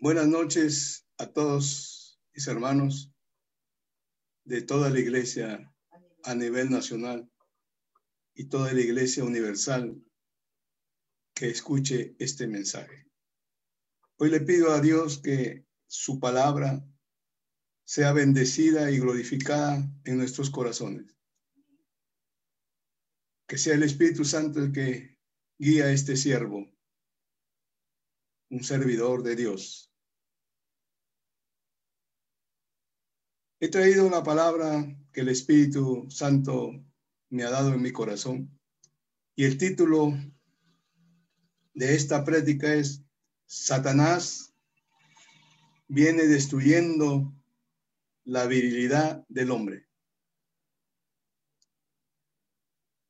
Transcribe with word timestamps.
Buenas 0.00 0.28
noches 0.28 1.08
a 1.18 1.26
todos 1.26 2.20
mis 2.32 2.46
hermanos 2.46 3.12
de 4.44 4.62
toda 4.62 4.90
la 4.90 5.00
iglesia 5.00 5.74
a 6.22 6.34
nivel 6.36 6.70
nacional 6.70 7.28
y 8.32 8.44
toda 8.44 8.72
la 8.72 8.80
iglesia 8.80 9.24
universal 9.24 10.00
que 11.34 11.50
escuche 11.50 12.14
este 12.20 12.46
mensaje. 12.46 13.10
Hoy 14.18 14.30
le 14.30 14.38
pido 14.40 14.70
a 14.70 14.80
Dios 14.80 15.18
que 15.18 15.66
su 15.88 16.20
palabra 16.20 16.86
sea 17.82 18.12
bendecida 18.12 18.92
y 18.92 19.00
glorificada 19.00 19.82
en 20.04 20.16
nuestros 20.16 20.48
corazones. 20.48 21.18
Que 23.48 23.58
sea 23.58 23.74
el 23.74 23.82
Espíritu 23.82 24.24
Santo 24.24 24.60
el 24.60 24.70
que 24.70 25.18
guía 25.58 25.86
a 25.86 25.92
este 25.92 26.16
siervo, 26.16 26.72
un 28.50 28.62
servidor 28.62 29.24
de 29.24 29.34
Dios 29.34 29.87
He 33.60 33.68
traído 33.68 34.06
una 34.06 34.22
palabra 34.22 34.86
que 35.12 35.22
el 35.22 35.30
Espíritu 35.30 36.06
Santo 36.10 36.70
me 37.28 37.42
ha 37.42 37.50
dado 37.50 37.74
en 37.74 37.82
mi 37.82 37.90
corazón. 37.90 38.56
Y 39.34 39.44
el 39.44 39.58
título 39.58 40.12
de 41.74 41.94
esta 41.96 42.24
prédica 42.24 42.72
es 42.72 43.02
Satanás 43.46 44.54
viene 45.88 46.26
destruyendo 46.26 47.34
la 48.24 48.46
virilidad 48.46 49.24
del 49.28 49.50
hombre. 49.50 49.88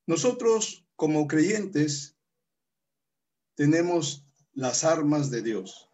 Nosotros 0.07 0.87
como 0.97 1.27
creyentes 1.27 2.17
tenemos 3.55 4.25
las 4.55 4.85
armas 4.85 5.31
de 5.31 5.43
Dios. 5.43 5.91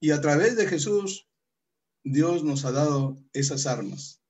Y 0.00 0.10
a 0.10 0.20
través 0.20 0.56
de 0.56 0.66
Jesús 0.66 1.28
Dios 2.04 2.44
nos 2.44 2.66
ha 2.66 2.70
dado 2.70 3.16
esas 3.32 3.66
armas. 3.66 4.22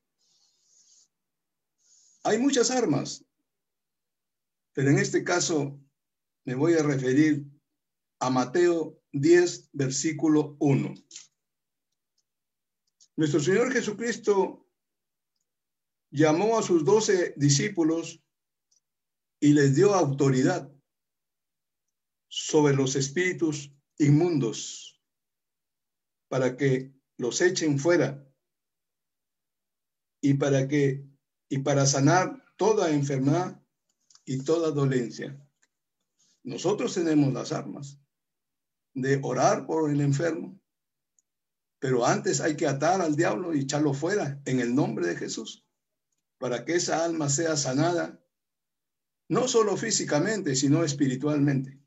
Hay 2.22 2.38
muchas 2.38 2.70
armas, 2.70 3.26
pero 4.72 4.90
en 4.90 4.98
este 4.98 5.24
caso 5.24 5.78
me 6.44 6.54
voy 6.54 6.74
a 6.74 6.82
referir 6.82 7.44
a 8.20 8.30
Mateo 8.30 9.02
10, 9.12 9.70
versículo 9.72 10.56
1. 10.60 10.94
Nuestro 13.16 13.40
Señor 13.40 13.72
Jesucristo 13.72 14.66
llamó 16.10 16.58
a 16.58 16.62
sus 16.62 16.84
doce 16.84 17.34
discípulos 17.36 18.22
y 19.40 19.52
les 19.52 19.74
dio 19.74 19.94
autoridad 19.94 20.72
sobre 22.28 22.74
los 22.74 22.94
espíritus 22.94 23.72
inmundos 23.98 25.02
para 26.28 26.56
que 26.56 26.93
los 27.16 27.40
echen 27.40 27.78
fuera 27.78 28.26
y 30.20 30.34
para 30.34 30.66
que 30.66 31.06
y 31.48 31.58
para 31.58 31.86
sanar 31.86 32.42
toda 32.56 32.90
enfermedad 32.90 33.62
y 34.24 34.42
toda 34.42 34.70
dolencia. 34.70 35.38
Nosotros 36.42 36.94
tenemos 36.94 37.32
las 37.32 37.52
armas 37.52 38.00
de 38.94 39.20
orar 39.22 39.66
por 39.66 39.90
el 39.90 40.00
enfermo, 40.00 40.60
pero 41.78 42.06
antes 42.06 42.40
hay 42.40 42.56
que 42.56 42.66
atar 42.66 43.00
al 43.00 43.16
diablo 43.16 43.54
y 43.54 43.60
echarlo 43.60 43.92
fuera 43.92 44.40
en 44.46 44.60
el 44.60 44.74
nombre 44.74 45.06
de 45.06 45.16
Jesús, 45.16 45.66
para 46.38 46.64
que 46.64 46.76
esa 46.76 47.04
alma 47.04 47.28
sea 47.28 47.56
sanada, 47.56 48.20
no 49.28 49.48
solo 49.48 49.76
físicamente, 49.76 50.56
sino 50.56 50.84
espiritualmente. 50.84 51.83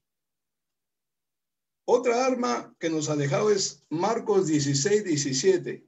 Otra 1.90 2.26
arma 2.26 2.76
que 2.80 2.90
nos 2.90 3.08
ha 3.08 3.16
dejado 3.16 3.50
es 3.50 3.82
Marcos 3.90 4.48
16, 4.48 5.06
17. 5.06 5.88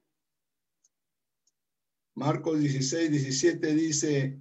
Marcos 2.15 2.57
16, 2.57 3.11
17 3.11 3.75
dice, 3.75 4.39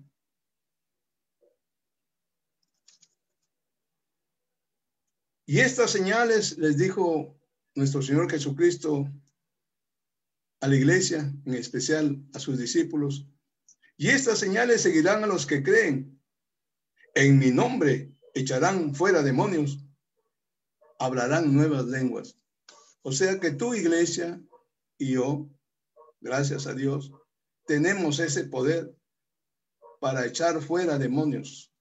y 5.47 5.58
estas 5.58 5.91
señales 5.91 6.56
les 6.58 6.78
dijo 6.78 7.36
nuestro 7.74 8.02
Señor 8.02 8.30
Jesucristo 8.30 9.12
a 10.60 10.68
la 10.68 10.76
iglesia, 10.76 11.34
en 11.44 11.54
especial 11.54 12.24
a 12.34 12.38
sus 12.38 12.56
discípulos, 12.56 13.26
y 13.97 14.10
estas 14.10 14.38
señales 14.38 14.82
seguirán 14.82 15.24
a 15.24 15.26
los 15.26 15.44
que 15.44 15.64
creen. 15.64 16.22
En 17.14 17.36
mi 17.36 17.50
nombre 17.50 18.12
echarán 18.32 18.94
fuera 18.94 19.24
demonios 19.24 19.88
hablarán 20.98 21.54
nuevas 21.54 21.86
lenguas. 21.86 22.38
O 23.03 23.12
sea 23.12 23.38
que 23.41 23.53
tu 23.53 23.75
iglesia 23.75 24.42
y 24.98 25.12
yo, 25.12 25.48
gracias 26.20 26.66
a 26.66 26.75
Dios, 26.75 27.12
tenemos 27.66 28.19
ese 28.19 28.44
poder 28.44 28.94
para 30.00 30.26
echar 30.26 30.60
fuera 30.60 30.98
demonios. 30.98 31.72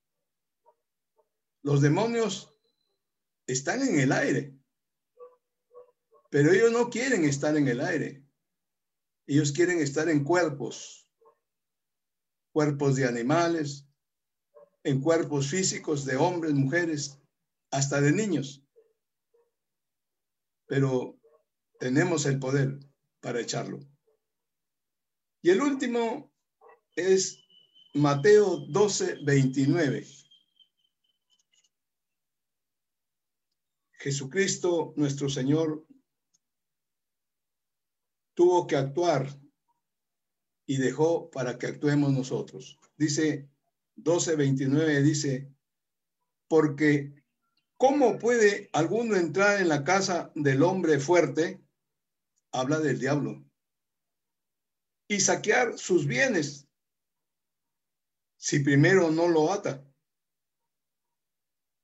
Los 1.64 1.82
demonios 1.82 2.54
están 3.48 3.82
en 3.82 4.00
el 4.00 4.12
aire, 4.12 4.56
pero 6.30 6.52
ellos 6.52 6.72
no 6.72 6.90
quieren 6.90 7.26
estar 7.26 7.56
en 7.58 7.68
el 7.68 7.82
aire. 7.82 8.24
Ellos 9.26 9.52
quieren 9.52 9.80
estar 9.80 10.08
en 10.08 10.24
cuerpos, 10.24 11.12
cuerpos 12.54 12.96
de 12.96 13.06
animales, 13.06 13.86
en 14.84 15.02
cuerpos 15.02 15.50
físicos 15.50 16.06
de 16.06 16.16
hombres, 16.16 16.54
mujeres, 16.54 17.20
hasta 17.72 18.00
de 18.00 18.14
niños 18.14 18.67
pero 20.68 21.20
tenemos 21.80 22.26
el 22.26 22.40
poder 22.40 22.80
para 23.20 23.40
echarlo. 23.40 23.80
Y 25.42 25.50
el 25.50 25.62
último 25.62 26.32
es 26.96 27.44
Mateo 27.94 28.66
12, 28.68 29.20
29. 29.24 30.06
Jesucristo, 33.94 34.94
nuestro 34.96 35.30
Señor, 35.30 35.86
tuvo 38.36 38.68
que 38.68 38.76
actuar 38.76 39.28
y 40.68 40.78
dejó 40.78 41.32
para 41.32 41.58
que 41.58 41.68
actuemos 41.68 42.14
nosotros. 42.14 42.78
Dice 42.98 43.50
12, 43.96 44.36
29, 44.36 45.02
dice, 45.02 45.52
porque 46.48 47.14
¿Cómo 47.78 48.18
puede 48.18 48.70
alguno 48.74 49.16
entrar 49.16 49.62
en 49.62 49.70
la 49.70 49.84
casa 49.84 50.32
del 50.34 50.64
hombre 50.64 51.00
fuerte? 51.00 51.64
Habla 52.52 52.80
del 52.80 53.00
diablo. 53.00 53.46
Y 55.08 55.20
saquear 55.20 55.78
sus 55.78 56.08
bienes 56.08 56.68
si 58.36 58.60
primero 58.60 59.12
no 59.12 59.28
lo 59.28 59.54
ata. 59.54 59.86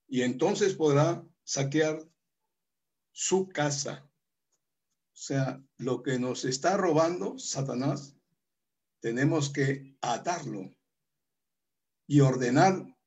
Y 0.08 0.24
entonces 0.24 0.74
podrá 0.74 1.24
saquear 1.44 2.00
su 3.12 3.50
casa. 3.50 4.10
O 5.14 5.16
sea, 5.16 5.64
lo 5.78 6.02
que 6.02 6.18
nos 6.18 6.44
está 6.44 6.76
robando 6.76 7.38
Satanás, 7.38 8.16
tenemos 9.00 9.52
que 9.52 9.96
atarlo 10.02 10.76
y 12.08 12.22
ordenar 12.22 12.98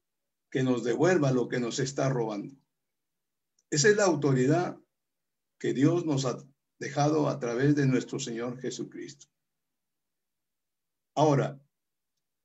que 0.50 0.62
nos 0.62 0.84
devuelva 0.84 1.32
lo 1.32 1.48
que 1.48 1.58
nos 1.58 1.80
está 1.80 2.08
robando. 2.08 2.54
Esa 3.70 3.88
es 3.88 3.96
la 3.96 4.04
autoridad 4.04 4.78
que 5.58 5.72
Dios 5.72 6.04
nos 6.04 6.24
ha 6.24 6.36
dejado 6.78 7.28
a 7.28 7.38
través 7.38 7.74
de 7.74 7.86
nuestro 7.86 8.18
Señor 8.18 8.60
Jesucristo. 8.60 9.26
Ahora, 11.14 11.60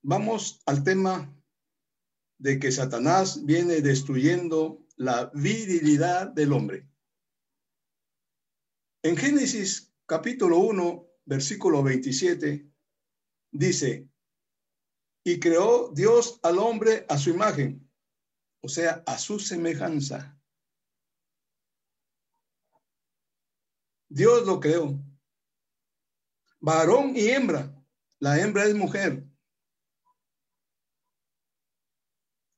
vamos 0.01 0.61
al 0.65 0.83
tema 0.83 1.35
de 2.39 2.57
que 2.59 2.71
Satanás 2.71 3.45
viene 3.45 3.81
destruyendo 3.81 4.87
la 4.95 5.29
virilidad 5.33 6.27
del 6.27 6.53
hombre. 6.53 6.89
En 9.03 9.17
Génesis 9.17 9.93
capítulo 10.05 10.57
1, 10.59 11.07
versículo 11.25 11.83
27, 11.83 12.67
dice, 13.51 14.09
y 15.23 15.39
creó 15.39 15.91
Dios 15.93 16.39
al 16.43 16.57
hombre 16.57 17.05
a 17.09 17.17
su 17.17 17.29
imagen, 17.29 17.87
o 18.61 18.69
sea, 18.69 19.03
a 19.05 19.17
su 19.17 19.39
semejanza. 19.39 20.40
Dios 24.13 24.45
lo 24.45 24.59
creó. 24.59 25.01
Varón 26.59 27.15
y 27.15 27.29
hembra. 27.29 27.73
La 28.19 28.41
hembra 28.41 28.65
es 28.65 28.75
mujer. 28.75 29.25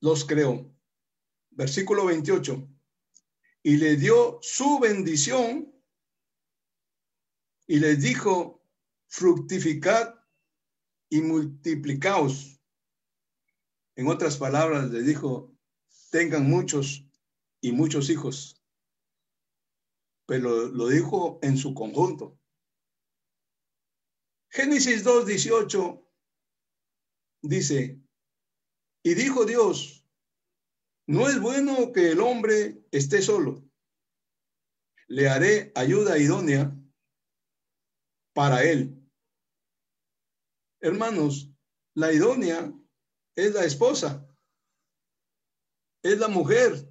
Los 0.00 0.24
creó. 0.24 0.68
Versículo 1.50 2.06
28. 2.06 2.68
Y 3.62 3.76
le 3.76 3.94
dio 3.96 4.40
su 4.42 4.80
bendición 4.80 5.72
y 7.68 7.78
les 7.78 8.02
dijo, 8.02 8.66
fructificad 9.06 10.12
y 11.08 11.20
multiplicaos. 11.20 12.60
En 13.94 14.08
otras 14.08 14.38
palabras, 14.38 14.90
le 14.90 15.02
dijo, 15.02 15.56
tengan 16.10 16.50
muchos 16.50 17.08
y 17.60 17.70
muchos 17.70 18.10
hijos. 18.10 18.53
Pero 20.26 20.66
lo 20.68 20.88
dijo 20.88 21.38
en 21.42 21.56
su 21.56 21.74
conjunto. 21.74 22.38
Génesis 24.50 25.04
2.18 25.04 26.06
dice, 27.42 28.00
y 29.02 29.14
dijo 29.14 29.44
Dios, 29.44 30.06
no 31.06 31.28
es 31.28 31.40
bueno 31.40 31.92
que 31.92 32.12
el 32.12 32.20
hombre 32.20 32.86
esté 32.90 33.20
solo. 33.20 33.68
Le 35.08 35.28
haré 35.28 35.72
ayuda 35.74 36.18
idónea 36.18 36.74
para 38.32 38.62
él. 38.64 38.98
Hermanos, 40.80 41.50
la 41.94 42.12
idónea 42.12 42.72
es 43.36 43.52
la 43.52 43.64
esposa, 43.64 44.26
es 46.02 46.18
la 46.18 46.28
mujer, 46.28 46.88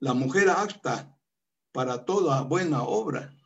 la 0.00 0.14
mujer 0.14 0.48
apta 0.48 1.13
para 1.74 2.04
toda 2.04 2.42
buena 2.42 2.84
obra, 2.84 3.36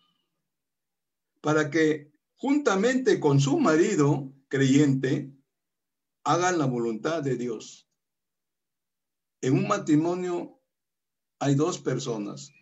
para 1.40 1.70
que 1.70 2.12
juntamente 2.36 3.18
con 3.20 3.40
su 3.40 3.58
marido 3.58 4.30
creyente 4.48 5.34
hagan 6.24 6.58
la 6.58 6.66
voluntad 6.66 7.22
de 7.22 7.36
Dios. 7.36 7.88
En 9.40 9.54
un 9.54 9.66
matrimonio 9.66 10.60
hay 11.38 11.54
dos 11.54 11.78
personas, 11.78 12.52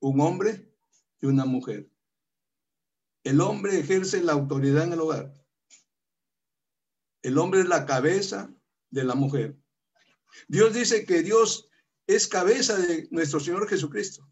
un 0.00 0.22
hombre 0.22 0.72
y 1.20 1.26
una 1.26 1.44
mujer. 1.44 1.92
El 3.24 3.42
hombre 3.42 3.78
ejerce 3.78 4.22
la 4.22 4.32
autoridad 4.32 4.84
en 4.84 4.94
el 4.94 5.00
hogar. 5.00 5.34
El 7.20 7.36
hombre 7.36 7.60
es 7.60 7.68
la 7.68 7.84
cabeza 7.84 8.50
de 8.88 9.04
la 9.04 9.14
mujer. 9.14 9.54
Dios 10.46 10.72
dice 10.72 11.04
que 11.04 11.22
Dios 11.22 11.68
es 12.06 12.26
cabeza 12.26 12.78
de 12.78 13.06
nuestro 13.10 13.38
Señor 13.38 13.68
Jesucristo. 13.68 14.26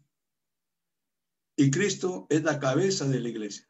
Y 1.59 1.71
Cristo 1.71 2.27
es 2.29 2.43
la 2.43 2.59
cabeza 2.59 3.05
de 3.07 3.19
la 3.19 3.29
iglesia. 3.29 3.67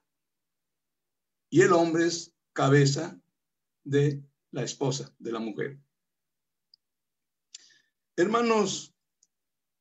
Y 1.50 1.62
el 1.62 1.72
hombre 1.72 2.07
es 2.07 2.36
cabeza 2.51 3.18
de 3.86 4.22
la 4.51 4.63
esposa, 4.63 5.16
de 5.19 5.31
la 5.31 5.39
mujer. 5.39 5.80
Hermanos, 8.18 8.94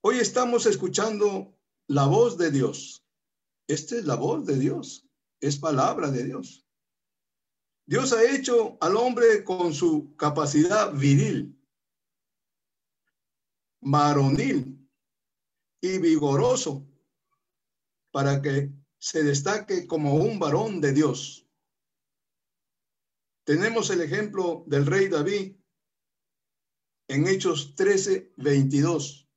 hoy 0.02 0.20
estamos 0.20 0.66
escuchando 0.66 1.58
la 1.88 2.06
voz 2.06 2.38
de 2.38 2.52
Dios. 2.52 3.04
Esta 3.66 3.96
es 3.96 4.04
la 4.04 4.14
voz 4.14 4.46
de 4.46 4.56
Dios, 4.56 5.04
es 5.40 5.58
palabra 5.58 6.12
de 6.12 6.22
Dios. 6.22 6.64
Dios 7.86 8.12
ha 8.12 8.22
hecho 8.22 8.78
al 8.80 8.94
hombre 8.94 9.42
con 9.42 9.74
su 9.74 10.14
capacidad 10.14 10.92
viril, 10.92 11.60
varonil 13.80 14.88
y 15.80 15.98
vigoroso 15.98 16.86
para 18.16 18.40
que 18.40 18.72
se 18.98 19.22
destaque 19.22 19.86
como 19.86 20.14
un 20.14 20.38
varón 20.38 20.80
de 20.80 20.94
Dios. 20.94 21.46
Tenemos 23.44 23.90
el 23.90 24.00
ejemplo 24.00 24.64
del 24.66 24.86
rey 24.86 25.08
David 25.08 25.54
en 27.08 27.26
Hechos 27.26 27.74
13, 27.74 28.32
22. 28.38 29.28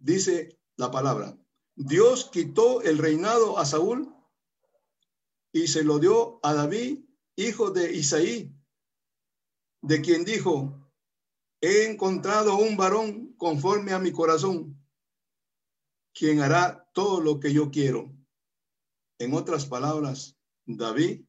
Dice 0.00 0.58
la 0.76 0.90
palabra, 0.90 1.38
Dios 1.76 2.30
quitó 2.32 2.82
el 2.82 2.98
reinado 2.98 3.58
a 3.58 3.64
Saúl 3.64 4.12
y 5.52 5.68
se 5.68 5.84
lo 5.84 6.00
dio 6.00 6.40
a 6.42 6.52
David, 6.52 7.04
hijo 7.36 7.70
de 7.70 7.94
Isaí, 7.94 8.52
de 9.82 10.00
quien 10.00 10.24
dijo, 10.24 10.90
he 11.60 11.84
encontrado 11.84 12.56
un 12.56 12.76
varón 12.76 13.36
conforme 13.36 13.92
a 13.92 14.00
mi 14.00 14.10
corazón, 14.10 14.74
quien 16.12 16.40
hará 16.40 16.88
todo 16.92 17.20
lo 17.20 17.40
que 17.40 17.52
yo 17.52 17.70
quiero. 17.70 18.14
En 19.18 19.34
otras 19.34 19.66
palabras, 19.66 20.38
David 20.66 21.24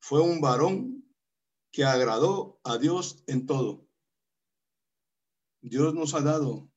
fue 0.00 0.20
un 0.20 0.40
varón 0.40 1.04
que 1.70 1.84
agradó 1.84 2.60
a 2.62 2.78
Dios 2.78 3.24
en 3.26 3.46
todo. 3.46 3.88
Dios 5.60 5.94
nos 5.94 6.14
ha 6.14 6.20
dado 6.20 6.70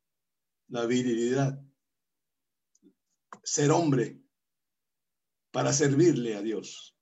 la 0.70 0.86
virilidad, 0.86 1.62
ser 3.44 3.72
hombre, 3.72 4.22
para 5.52 5.74
servirle 5.74 6.36
a 6.36 6.42
Dios, 6.42 6.98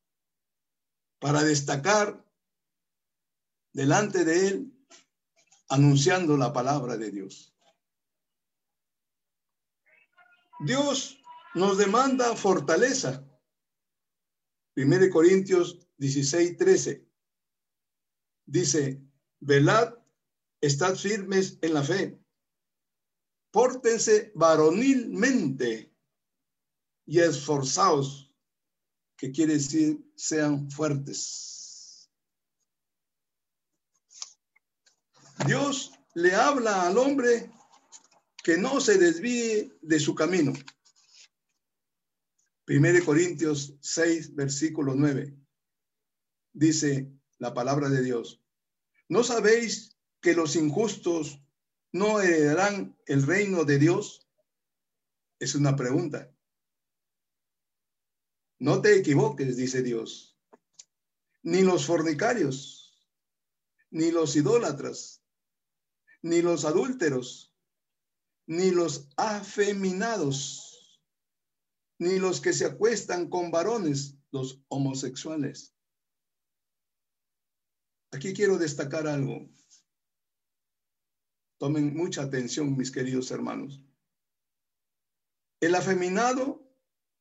para 1.20 1.44
destacar 1.44 2.26
delante 3.74 4.24
de 4.24 4.48
Él, 4.48 4.88
anunciando 5.70 6.38
la 6.38 6.54
palabra 6.54 6.98
de 6.98 7.12
Dios. 7.12 7.55
Dios 10.65 11.21
nos 11.53 11.77
demanda 11.77 12.35
fortaleza. 12.35 13.23
1 14.75 15.09
Corintios 15.12 15.79
16, 15.97 16.57
13. 16.57 17.07
Dice, 18.47 19.01
velad, 19.39 19.94
estad 20.62 20.95
firmes 20.95 21.57
en 21.62 21.73
la 21.73 21.83
fe, 21.83 22.19
pórtense 23.51 24.31
varonilmente 24.35 25.94
y 27.06 27.19
esforzaos 27.19 28.33
que 29.17 29.31
quiere 29.31 29.53
decir 29.53 30.03
sean 30.15 30.69
fuertes. 30.69 32.09
Dios 35.45 35.91
le 36.15 36.33
habla 36.33 36.88
al 36.88 36.97
hombre 36.97 37.55
que 38.45 38.59
no 38.59 38.80
se 38.80 39.00
desvíe 39.00 39.75
de 39.81 40.00
su 40.00 40.13
camino. 40.13 40.53
1 42.68 43.03
Corintios 43.03 43.74
6, 43.81 44.36
versículo 44.36 44.94
9. 44.94 45.36
Dice 46.53 47.12
la 47.39 47.56
palabra 47.56 47.89
de 47.89 48.03
Dios. 48.03 48.44
¿No 49.09 49.24
sabéis 49.24 49.97
que 50.21 50.36
los 50.36 50.56
injustos 50.56 51.42
no 51.92 52.21
heredarán 52.21 52.95
el 53.07 53.25
reino 53.25 53.65
de 53.65 53.80
Dios? 53.80 54.27
Es 55.39 55.56
una 55.56 55.75
pregunta. 55.75 56.31
No 58.59 58.80
te 58.80 58.95
equivoques, 58.95 59.57
dice 59.57 59.81
Dios. 59.81 60.38
Ni 61.41 61.63
los 61.63 61.88
fornicarios, 61.88 62.95
ni 63.89 64.12
los 64.12 64.36
idólatras, 64.36 65.24
ni 66.21 66.44
los 66.44 66.63
adúlteros, 66.63 67.44
ni 68.47 68.71
los 68.71 69.09
afeminados, 69.18 71.01
ni 72.00 72.20
los 72.20 72.41
que 72.41 72.53
se 72.53 72.65
acuestan 72.65 73.29
con 73.29 73.51
varones, 73.51 74.15
los 74.31 74.62
homosexuales. 74.67 75.75
Aquí 78.12 78.34
quiero 78.34 78.58
destacar 78.58 79.08
algo. 79.08 79.50
Tomen 81.58 81.96
mucha 81.96 82.24
atención, 82.24 82.75
mis 82.77 82.91
queridos 82.91 83.31
hermanos. 83.31 83.81
El 85.62 85.75
afeminado 85.75 86.65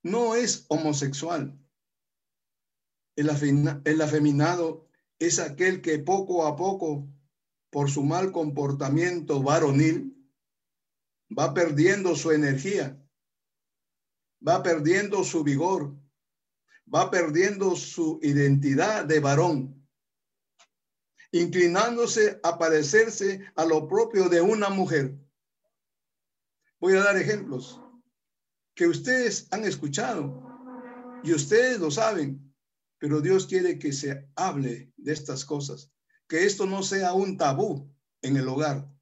no 0.02 0.34
es 0.34 0.66
homosexual. 0.68 1.58
El, 3.16 3.30
afeminado 3.30 4.88
es 5.18 5.38
aquel 5.38 5.80
que 5.80 5.98
poco 5.98 6.46
a 6.46 6.56
poco, 6.56 7.08
por 7.70 7.90
su 7.90 8.02
mal 8.02 8.32
comportamiento 8.32 9.42
varonil, 9.42 10.13
va 11.36 11.52
perdiendo 11.52 12.14
su 12.14 12.30
energía, 12.30 13.00
va 14.46 14.62
perdiendo 14.62 15.24
su 15.24 15.42
vigor, 15.42 15.96
va 16.92 17.10
perdiendo 17.10 17.74
su 17.76 18.18
identidad 18.22 19.04
de 19.04 19.20
varón, 19.20 19.88
inclinándose 21.32 22.38
a 22.42 22.58
parecerse 22.58 23.44
a 23.56 23.64
lo 23.64 23.88
propio 23.88 24.28
de 24.28 24.40
una 24.40 24.68
mujer. 24.68 25.18
Voy 26.78 26.94
a 26.94 27.02
dar 27.02 27.16
ejemplos 27.16 27.80
que 28.74 28.86
ustedes 28.86 29.48
han 29.50 29.64
escuchado 29.64 30.42
y 31.24 31.32
ustedes 31.32 31.80
lo 31.80 31.90
saben, 31.90 32.54
pero 32.98 33.20
Dios 33.20 33.46
quiere 33.46 33.78
que 33.78 33.92
se 33.92 34.28
hable 34.36 34.92
de 34.96 35.12
estas 35.12 35.44
cosas, 35.44 35.90
que 36.28 36.44
esto 36.44 36.66
no 36.66 36.82
sea 36.82 37.14
un 37.14 37.36
tabú 37.36 37.90
en 38.22 38.36
el 38.36 38.48
hogar. 38.48 38.93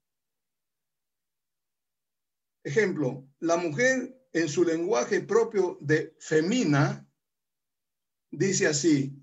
Ejemplo, 2.65 3.29
la 3.41 3.57
mujer 3.57 4.17
en 4.33 4.49
su 4.49 4.65
lenguaje 4.65 5.21
propio 5.21 5.79
de 5.81 6.17
femina 6.21 7.09
dice 8.31 8.67
así, 8.67 9.23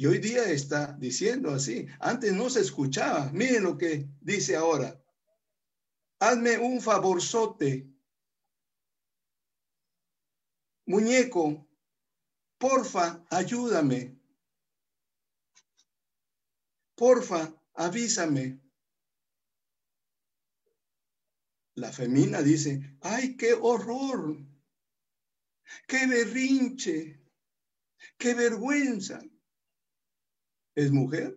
y 0.00 0.06
hoy 0.06 0.18
día 0.18 0.44
está 0.44 0.96
diciendo 0.98 1.50
así. 1.50 1.86
Antes 1.98 2.32
no 2.32 2.48
se 2.48 2.60
escuchaba. 2.60 3.30
Miren 3.32 3.64
lo 3.64 3.76
que 3.76 4.08
dice 4.22 4.56
ahora. 4.56 4.98
Hazme 6.18 6.56
un 6.56 6.80
favorzote 6.80 7.86
muñeco, 10.86 11.68
porfa, 12.58 13.24
ayúdame. 13.30 14.18
Porfa, 16.96 17.54
avísame. 17.74 18.60
La 21.80 21.92
femina 21.92 22.42
dice, 22.42 22.98
ay, 23.00 23.36
qué 23.36 23.54
horror, 23.54 24.36
qué 25.86 26.06
berrinche, 26.06 27.20
qué 28.18 28.34
vergüenza. 28.34 29.20
Es 30.74 30.92
mujer, 30.92 31.36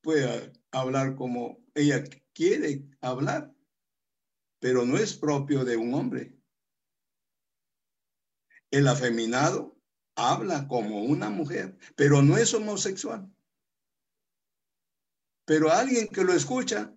puede 0.00 0.52
hablar 0.72 1.14
como 1.14 1.62
ella 1.74 2.02
quiere 2.32 2.88
hablar, 3.00 3.54
pero 4.58 4.84
no 4.84 4.96
es 4.96 5.14
propio 5.14 5.64
de 5.64 5.76
un 5.76 5.94
hombre. 5.94 6.36
El 8.70 8.88
afeminado 8.88 9.76
habla 10.16 10.66
como 10.66 11.04
una 11.04 11.28
mujer, 11.28 11.76
pero 11.94 12.22
no 12.22 12.38
es 12.38 12.54
homosexual. 12.54 13.30
Pero 15.44 15.70
alguien 15.70 16.08
que 16.08 16.24
lo 16.24 16.32
escucha 16.32 16.94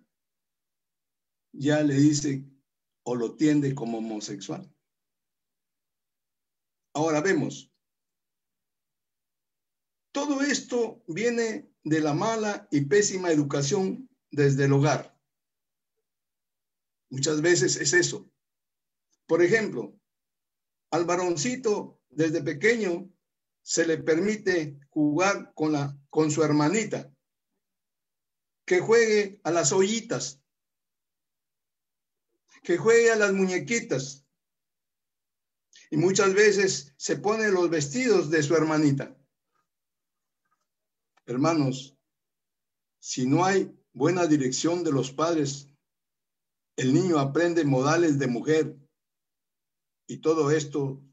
ya 1.54 1.82
le 1.82 1.94
dice 1.94 2.44
o 3.04 3.14
lo 3.14 3.36
tiende 3.36 3.74
como 3.74 3.98
homosexual. 3.98 4.70
Ahora 6.94 7.20
vemos, 7.20 7.72
todo 10.12 10.42
esto 10.42 11.02
viene 11.08 11.68
de 11.82 12.00
la 12.00 12.14
mala 12.14 12.68
y 12.70 12.82
pésima 12.82 13.30
educación 13.30 14.08
desde 14.30 14.64
el 14.64 14.72
hogar. 14.72 15.18
Muchas 17.10 17.40
veces 17.42 17.76
es 17.76 17.92
eso. 17.92 18.30
Por 19.26 19.42
ejemplo, 19.42 19.98
al 20.90 21.04
varoncito 21.04 22.00
desde 22.10 22.42
pequeño 22.42 23.10
se 23.62 23.86
le 23.86 23.98
permite 23.98 24.78
jugar 24.90 25.52
con, 25.54 25.72
la, 25.72 25.98
con 26.10 26.30
su 26.30 26.44
hermanita, 26.44 27.12
que 28.66 28.80
juegue 28.80 29.40
a 29.42 29.50
las 29.50 29.72
ollitas, 29.72 30.43
que 32.64 32.78
juegue 32.78 33.12
a 33.12 33.16
las 33.16 33.32
muñequitas. 33.32 34.26
Y 35.90 35.98
muchas 35.98 36.34
veces 36.34 36.94
se 36.96 37.16
pone 37.18 37.50
los 37.50 37.68
vestidos 37.68 38.30
de 38.30 38.42
su 38.42 38.56
hermanita. 38.56 39.16
Hermanos, 41.26 41.96
si 42.98 43.26
no 43.26 43.44
hay 43.44 43.78
buena 43.92 44.26
dirección 44.26 44.82
de 44.82 44.92
los 44.92 45.12
padres, 45.12 45.68
el 46.76 46.92
niño 46.94 47.18
aprende 47.18 47.64
modales 47.64 48.18
de 48.18 48.26
mujer 48.26 48.76
y 50.06 50.18
todo 50.18 50.50
esto 50.50 51.04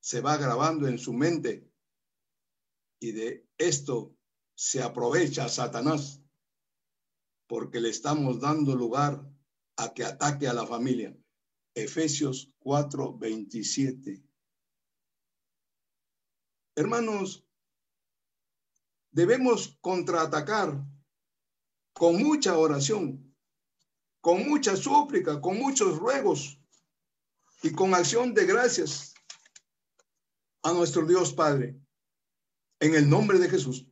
se 0.00 0.20
va 0.22 0.38
grabando 0.38 0.88
en 0.88 0.98
su 0.98 1.12
mente 1.12 1.70
y 2.98 3.12
de 3.12 3.46
esto 3.58 4.16
se 4.54 4.82
aprovecha 4.82 5.48
Satanás 5.48 6.20
porque 7.46 7.80
le 7.80 7.90
estamos 7.90 8.40
dando 8.40 8.74
lugar 8.74 9.33
a 9.76 9.92
que 9.92 10.04
ataque 10.04 10.48
a 10.48 10.54
la 10.54 10.66
familia. 10.66 11.16
Efesios 11.74 12.52
4, 12.60 13.18
27. 13.18 14.22
Hermanos, 16.76 17.46
debemos 19.10 19.76
contraatacar 19.80 20.84
con 21.92 22.22
mucha 22.22 22.58
oración, 22.58 23.34
con 24.20 24.48
mucha 24.48 24.76
súplica, 24.76 25.40
con 25.40 25.58
muchos 25.58 25.98
ruegos 25.98 26.60
y 27.62 27.72
con 27.72 27.94
acción 27.94 28.34
de 28.34 28.46
gracias 28.46 29.14
a 30.62 30.72
nuestro 30.72 31.06
Dios 31.06 31.32
Padre, 31.32 31.78
en 32.80 32.94
el 32.94 33.08
nombre 33.08 33.38
de 33.38 33.48
Jesús. 33.48 33.86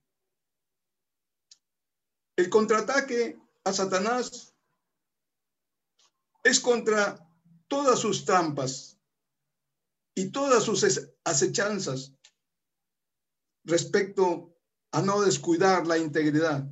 El 2.37 2.49
contraataque 2.49 3.39
a 3.65 3.73
Satanás 3.73 4.52
es 6.43 6.61
contra 6.61 7.29
todas 7.69 7.99
sus 8.01 8.25
trampas 8.25 8.99
y 10.15 10.31
todas 10.31 10.65
sus 10.65 10.85
acechanzas 11.25 12.15
respecto 13.65 14.55
a 14.91 15.01
no 15.01 15.23
descuidar 15.23 15.87
la 15.87 15.99
integridad, 15.99 16.69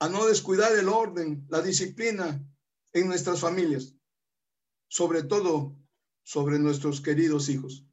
a 0.00 0.08
no 0.08 0.26
descuidar 0.26 0.76
el 0.76 0.88
orden, 0.88 1.46
la 1.48 1.62
disciplina 1.62 2.44
en 2.92 3.06
nuestras 3.06 3.40
familias, 3.40 3.94
sobre 4.88 5.22
todo 5.22 5.76
sobre 6.22 6.58
nuestros 6.58 7.00
queridos 7.00 7.48
hijos. 7.48 7.86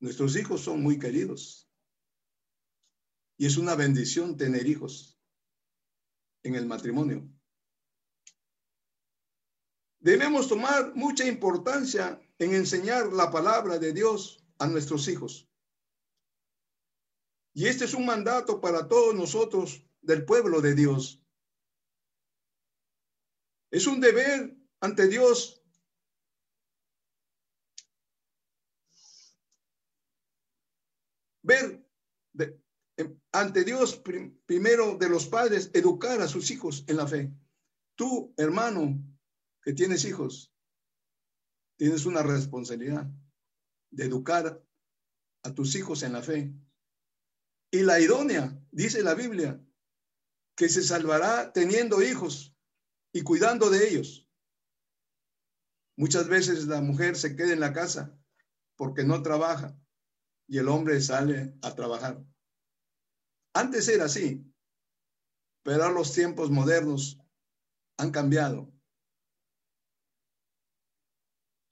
Nuestros 0.00 0.34
hijos 0.36 0.62
son 0.62 0.82
muy 0.82 0.98
queridos 0.98 1.68
y 3.36 3.46
es 3.46 3.56
una 3.56 3.76
bendición 3.76 4.36
tener 4.36 4.66
hijos 4.66 5.11
en 6.42 6.54
el 6.54 6.66
matrimonio. 6.66 7.28
Debemos 10.00 10.48
tomar 10.48 10.94
mucha 10.94 11.24
importancia 11.24 12.20
en 12.38 12.54
enseñar 12.54 13.12
la 13.12 13.30
palabra 13.30 13.78
de 13.78 13.92
Dios 13.92 14.44
a 14.58 14.66
nuestros 14.66 15.06
hijos. 15.08 15.48
Y 17.54 17.66
este 17.66 17.84
es 17.84 17.94
un 17.94 18.06
mandato 18.06 18.60
para 18.60 18.88
todos 18.88 19.14
nosotros 19.14 19.84
del 20.00 20.24
pueblo 20.24 20.60
de 20.60 20.74
Dios. 20.74 21.22
Es 23.70 23.86
un 23.86 24.00
deber 24.00 24.56
ante 24.80 25.06
Dios 25.06 25.62
ver 31.42 31.86
ante 33.32 33.64
Dios 33.64 34.02
primero 34.46 34.96
de 34.96 35.08
los 35.08 35.26
padres, 35.26 35.70
educar 35.72 36.20
a 36.20 36.28
sus 36.28 36.50
hijos 36.50 36.84
en 36.86 36.96
la 36.96 37.06
fe. 37.06 37.32
Tú, 37.94 38.34
hermano, 38.36 39.02
que 39.62 39.72
tienes 39.72 40.04
hijos, 40.04 40.52
tienes 41.76 42.06
una 42.06 42.22
responsabilidad 42.22 43.06
de 43.90 44.04
educar 44.04 44.62
a 45.44 45.54
tus 45.54 45.74
hijos 45.74 46.02
en 46.02 46.12
la 46.12 46.22
fe. 46.22 46.52
Y 47.70 47.82
la 47.82 48.00
idónea, 48.00 48.60
dice 48.70 49.02
la 49.02 49.14
Biblia, 49.14 49.60
que 50.56 50.68
se 50.68 50.82
salvará 50.82 51.52
teniendo 51.52 52.02
hijos 52.02 52.54
y 53.12 53.22
cuidando 53.22 53.70
de 53.70 53.88
ellos. 53.88 54.28
Muchas 55.96 56.28
veces 56.28 56.66
la 56.66 56.80
mujer 56.80 57.16
se 57.16 57.36
queda 57.36 57.52
en 57.52 57.60
la 57.60 57.72
casa 57.72 58.18
porque 58.76 59.04
no 59.04 59.22
trabaja 59.22 59.78
y 60.48 60.58
el 60.58 60.68
hombre 60.68 61.00
sale 61.00 61.54
a 61.62 61.74
trabajar. 61.74 62.24
Antes 63.54 63.88
era 63.88 64.06
así, 64.06 64.44
pero 65.62 65.90
los 65.90 66.12
tiempos 66.12 66.50
modernos 66.50 67.18
han 67.98 68.10
cambiado. 68.10 68.72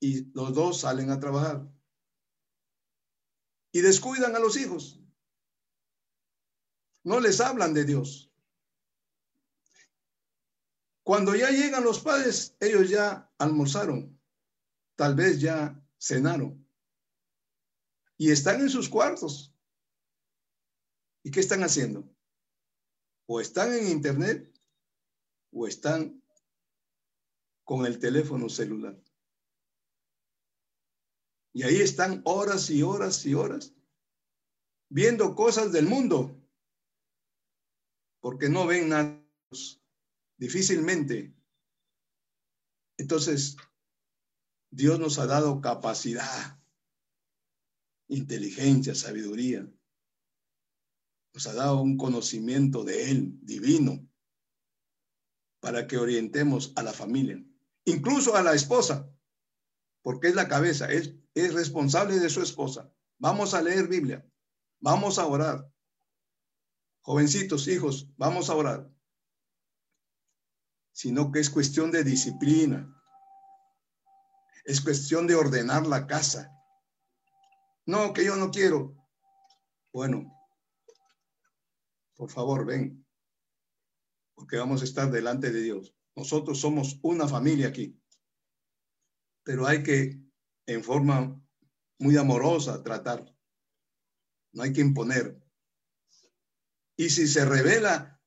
Y 0.00 0.30
los 0.32 0.54
dos 0.54 0.80
salen 0.80 1.10
a 1.10 1.20
trabajar. 1.20 1.66
Y 3.72 3.80
descuidan 3.80 4.34
a 4.36 4.38
los 4.38 4.56
hijos. 4.56 5.00
No 7.04 7.20
les 7.20 7.40
hablan 7.40 7.72
de 7.72 7.84
Dios. 7.84 8.30
Cuando 11.02 11.34
ya 11.34 11.50
llegan 11.50 11.82
los 11.82 12.00
padres, 12.00 12.56
ellos 12.60 12.88
ya 12.88 13.32
almorzaron, 13.38 14.20
tal 14.96 15.14
vez 15.14 15.40
ya 15.40 15.82
cenaron. 15.98 16.66
Y 18.16 18.30
están 18.30 18.60
en 18.60 18.68
sus 18.68 18.88
cuartos 18.88 19.54
¿Y 21.22 21.30
qué 21.30 21.40
están 21.40 21.62
haciendo? 21.62 22.08
O 23.26 23.40
están 23.40 23.72
en 23.74 23.88
internet 23.88 24.50
o 25.52 25.66
están 25.66 26.22
con 27.64 27.86
el 27.86 27.98
teléfono 27.98 28.48
celular. 28.48 28.98
Y 31.52 31.62
ahí 31.62 31.80
están 31.80 32.22
horas 32.24 32.70
y 32.70 32.82
horas 32.82 33.24
y 33.26 33.34
horas 33.34 33.74
viendo 34.88 35.34
cosas 35.34 35.72
del 35.72 35.86
mundo, 35.86 36.36
porque 38.20 38.48
no 38.48 38.66
ven 38.66 38.88
nada 38.88 39.24
difícilmente. 40.36 41.34
Entonces, 42.96 43.56
Dios 44.70 44.98
nos 44.98 45.18
ha 45.18 45.26
dado 45.26 45.60
capacidad, 45.60 46.60
inteligencia, 48.08 48.94
sabiduría 48.94 49.68
nos 51.32 51.46
ha 51.46 51.54
dado 51.54 51.80
un 51.80 51.96
conocimiento 51.96 52.84
de 52.84 53.10
Él 53.10 53.38
divino 53.42 54.06
para 55.60 55.86
que 55.86 55.98
orientemos 55.98 56.72
a 56.76 56.82
la 56.82 56.92
familia, 56.92 57.42
incluso 57.84 58.34
a 58.34 58.42
la 58.42 58.54
esposa, 58.54 59.08
porque 60.02 60.28
es 60.28 60.34
la 60.34 60.48
cabeza, 60.48 60.90
es, 60.90 61.14
es 61.34 61.54
responsable 61.54 62.18
de 62.18 62.30
su 62.30 62.42
esposa. 62.42 62.90
Vamos 63.18 63.52
a 63.54 63.62
leer 63.62 63.86
Biblia, 63.86 64.26
vamos 64.80 65.18
a 65.18 65.26
orar. 65.26 65.70
Jovencitos, 67.02 67.68
hijos, 67.68 68.10
vamos 68.16 68.50
a 68.50 68.54
orar. 68.54 68.90
Sino 70.92 71.30
que 71.30 71.40
es 71.40 71.50
cuestión 71.50 71.90
de 71.90 72.04
disciplina, 72.04 72.90
es 74.64 74.80
cuestión 74.80 75.26
de 75.26 75.34
ordenar 75.34 75.86
la 75.86 76.06
casa. 76.06 76.52
No, 77.86 78.12
que 78.12 78.24
yo 78.24 78.36
no 78.36 78.50
quiero. 78.50 78.94
Bueno, 79.92 80.39
por 82.20 82.30
favor, 82.30 82.66
ven. 82.66 83.02
porque 84.34 84.58
vamos 84.58 84.82
a 84.82 84.84
estar 84.84 85.10
delante 85.10 85.50
de 85.50 85.62
Dios. 85.62 85.96
Nosotros 86.14 86.60
somos 86.60 86.98
una 87.02 87.26
familia 87.26 87.68
aquí, 87.68 87.98
pero 89.42 89.66
hay 89.66 89.82
que 89.82 90.22
en 90.66 90.84
forma 90.84 91.42
muy 91.98 92.18
amorosa 92.18 92.82
tratar. 92.82 93.24
No 94.52 94.62
hay 94.62 94.72
que 94.74 94.82
imponer. 94.82 95.42
Y 96.94 97.08
si 97.08 97.26
se 97.26 97.46
revela, 97.46 98.20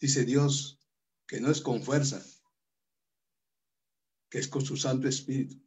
dice 0.00 0.24
Dios, 0.24 0.80
que 1.28 1.40
no 1.40 1.48
es 1.48 1.60
con 1.60 1.80
fuerza, 1.84 2.20
que 4.28 4.40
es 4.40 4.48
con 4.48 4.64
su 4.64 4.76
Santo 4.76 5.06
Espíritu. 5.06 5.62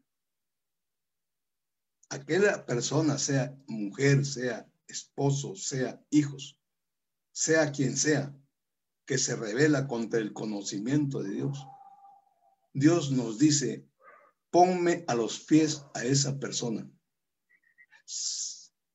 Aquella 2.10 2.66
persona, 2.66 3.18
sea 3.18 3.58
mujer, 3.68 4.26
sea 4.26 4.70
esposo, 4.88 5.56
sea 5.56 6.02
hijos, 6.10 6.60
sea 7.32 7.72
quien 7.72 7.98
sea, 7.98 8.36
que 9.06 9.18
se 9.18 9.36
revela 9.36 9.88
contra 9.88 10.20
el 10.20 10.34
conocimiento 10.34 11.24
de 11.24 11.32
Dios. 11.32 11.66
Dios 12.74 13.12
nos 13.12 13.40
dice, 13.40 13.88
ponme 14.52 15.06
a 15.08 15.16
los 15.16 15.40
pies 15.40 15.84
a 15.94 16.04
esa 16.04 16.38
persona. 16.38 16.90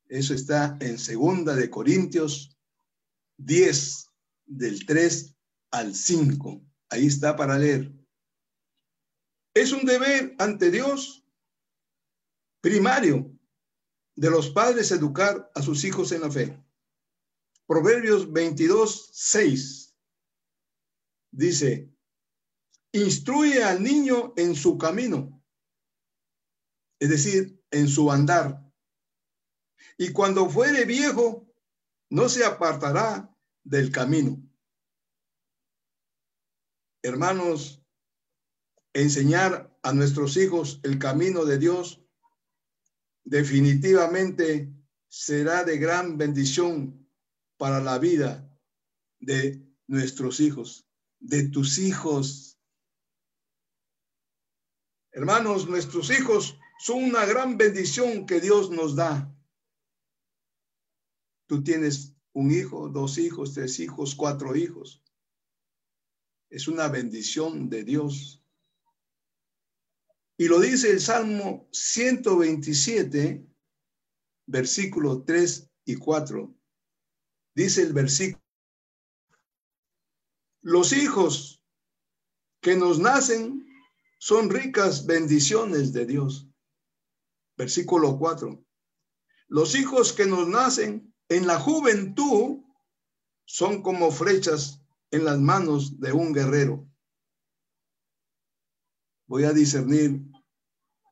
Eso 0.09 0.35
está 0.35 0.77
en 0.81 0.99
segunda 0.99 1.55
de 1.55 1.71
Corintios 1.71 2.59
10, 3.39 4.07
del 4.47 4.85
3 4.87 5.35
al 5.71 5.95
5. 5.95 6.63
Ahí 6.91 7.07
está 7.07 7.35
para 7.35 7.59
leer. 7.59 7.93
Es 9.55 9.73
un 9.73 9.85
deber 9.85 10.35
ante 10.39 10.71
Dios 10.71 11.27
primario 12.61 13.32
de 14.15 14.31
los 14.31 14.51
padres 14.51 14.91
educar 14.91 15.51
a 15.55 15.63
sus 15.63 15.85
hijos 15.85 16.13
en 16.13 16.21
la 16.23 16.31
fe. 16.31 16.63
Proverbios 17.67 18.31
22, 18.31 19.11
6 19.13 19.97
dice, 21.31 21.91
instruye 22.93 23.65
al 23.65 23.83
niño 23.83 24.35
en 24.37 24.55
su 24.55 24.77
camino, 24.77 25.43
es 27.01 27.09
decir, 27.09 27.61
en 27.71 27.89
su 27.89 28.13
andar. 28.13 28.63
Y 29.97 30.13
cuando 30.13 30.49
fuere 30.49 30.85
viejo, 30.85 31.49
no 32.11 32.29
se 32.29 32.45
apartará 32.45 33.35
del 33.65 33.91
camino. 33.91 34.43
Hermanos, 37.03 37.83
enseñar 38.93 39.77
a 39.83 39.93
nuestros 39.93 40.37
hijos 40.37 40.81
el 40.83 40.99
camino 40.99 41.45
de 41.45 41.59
Dios 41.59 42.02
definitivamente 43.25 44.73
será 45.09 45.65
de 45.65 45.79
gran 45.79 46.17
bendición 46.17 47.09
para 47.57 47.81
la 47.81 47.99
vida 47.99 48.49
de 49.21 49.65
nuestros 49.87 50.41
hijos, 50.41 50.89
de 51.21 51.49
tus 51.49 51.79
hijos. 51.79 52.59
Hermanos, 55.13 55.69
nuestros 55.69 56.11
hijos 56.11 56.59
son 56.81 57.05
una 57.05 57.25
gran 57.27 57.57
bendición 57.57 58.27
que 58.27 58.41
Dios 58.41 58.71
nos 58.71 58.97
da. 58.97 59.33
Tú 61.47 61.63
tienes 61.63 62.17
un 62.33 62.51
hijo, 62.51 62.89
dos 62.89 63.19
hijos, 63.19 63.53
tres 63.55 63.79
hijos, 63.79 64.15
cuatro 64.15 64.57
hijos. 64.57 65.03
Es 66.51 66.67
una 66.69 66.89
bendición 66.89 67.69
de 67.69 67.85
Dios. 67.85 68.42
Y 70.43 70.49
lo 70.49 70.59
dice 70.59 70.91
el 70.91 71.01
Salmo 71.01 71.69
127, 71.71 73.47
versículo 74.47 75.23
3 75.23 75.71
y 75.85 75.95
4. 75.95 76.53
Dice 77.55 77.83
el 77.83 77.93
versículo, 77.93 78.43
los 80.63 80.93
hijos 80.95 81.65
que 82.61 82.75
nos 82.75 82.99
nacen 82.99 83.65
son 84.19 84.51
ricas 84.51 85.07
bendiciones 85.07 85.93
de 85.93 86.07
Dios. 86.07 86.49
Versículo 87.57 88.19
4. 88.19 88.65
Los 89.47 89.77
hijos 89.77 90.13
que 90.13 90.27
nos 90.27 90.49
nacen 90.49 91.15
en 91.29 91.47
la 91.47 91.61
juventud 91.61 92.65
son 93.45 93.81
como 93.81 94.11
flechas 94.11 94.83
en 95.13 95.25
las 95.25 95.39
manos 95.39 96.01
de 96.01 96.11
un 96.11 96.33
guerrero. 96.33 96.92
Voy 99.33 99.45
a 99.45 99.55
discernir 99.55 100.21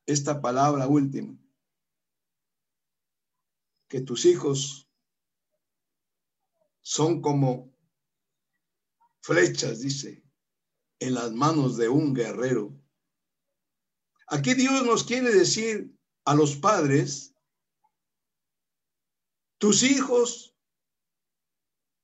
esta 0.05 0.43
palabra 0.43 0.87
última. 0.87 1.35
Que 3.89 4.03
tus 4.03 4.27
hijos 4.27 4.87
son 6.83 7.23
como 7.23 7.75
flechas, 9.23 9.81
dice, 9.81 10.23
en 10.99 11.15
las 11.15 11.33
manos 11.33 11.79
de 11.79 11.89
un 11.89 12.13
guerrero. 12.13 12.79
Aquí 14.27 14.53
Dios 14.53 14.85
nos 14.85 15.03
quiere 15.03 15.33
decir 15.33 15.91
a 16.27 16.35
los 16.35 16.57
padres, 16.57 17.35
tus 19.57 19.83
hijos, 19.83 20.55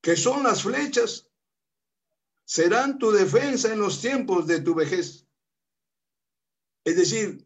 que 0.00 0.16
son 0.16 0.44
las 0.44 0.62
flechas, 0.62 1.30
serán 2.46 2.98
tu 2.98 3.10
defensa 3.10 3.70
en 3.70 3.80
los 3.80 4.00
tiempos 4.00 4.46
de 4.46 4.62
tu 4.62 4.74
vejez. 4.74 5.25
Es 6.86 6.94
decir, 6.94 7.44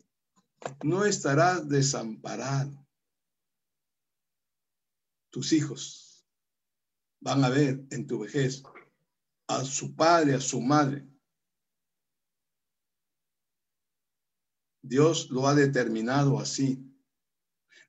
no 0.84 1.06
estarás 1.06 1.66
desamparado. 1.66 2.86
Tus 5.30 5.54
hijos 5.54 6.26
van 7.20 7.42
a 7.42 7.48
ver 7.48 7.82
en 7.90 8.06
tu 8.06 8.18
vejez 8.18 8.62
a 9.48 9.64
su 9.64 9.96
padre, 9.96 10.34
a 10.34 10.40
su 10.42 10.60
madre. 10.60 11.08
Dios 14.82 15.30
lo 15.30 15.48
ha 15.48 15.54
determinado 15.54 16.38
así. 16.38 16.86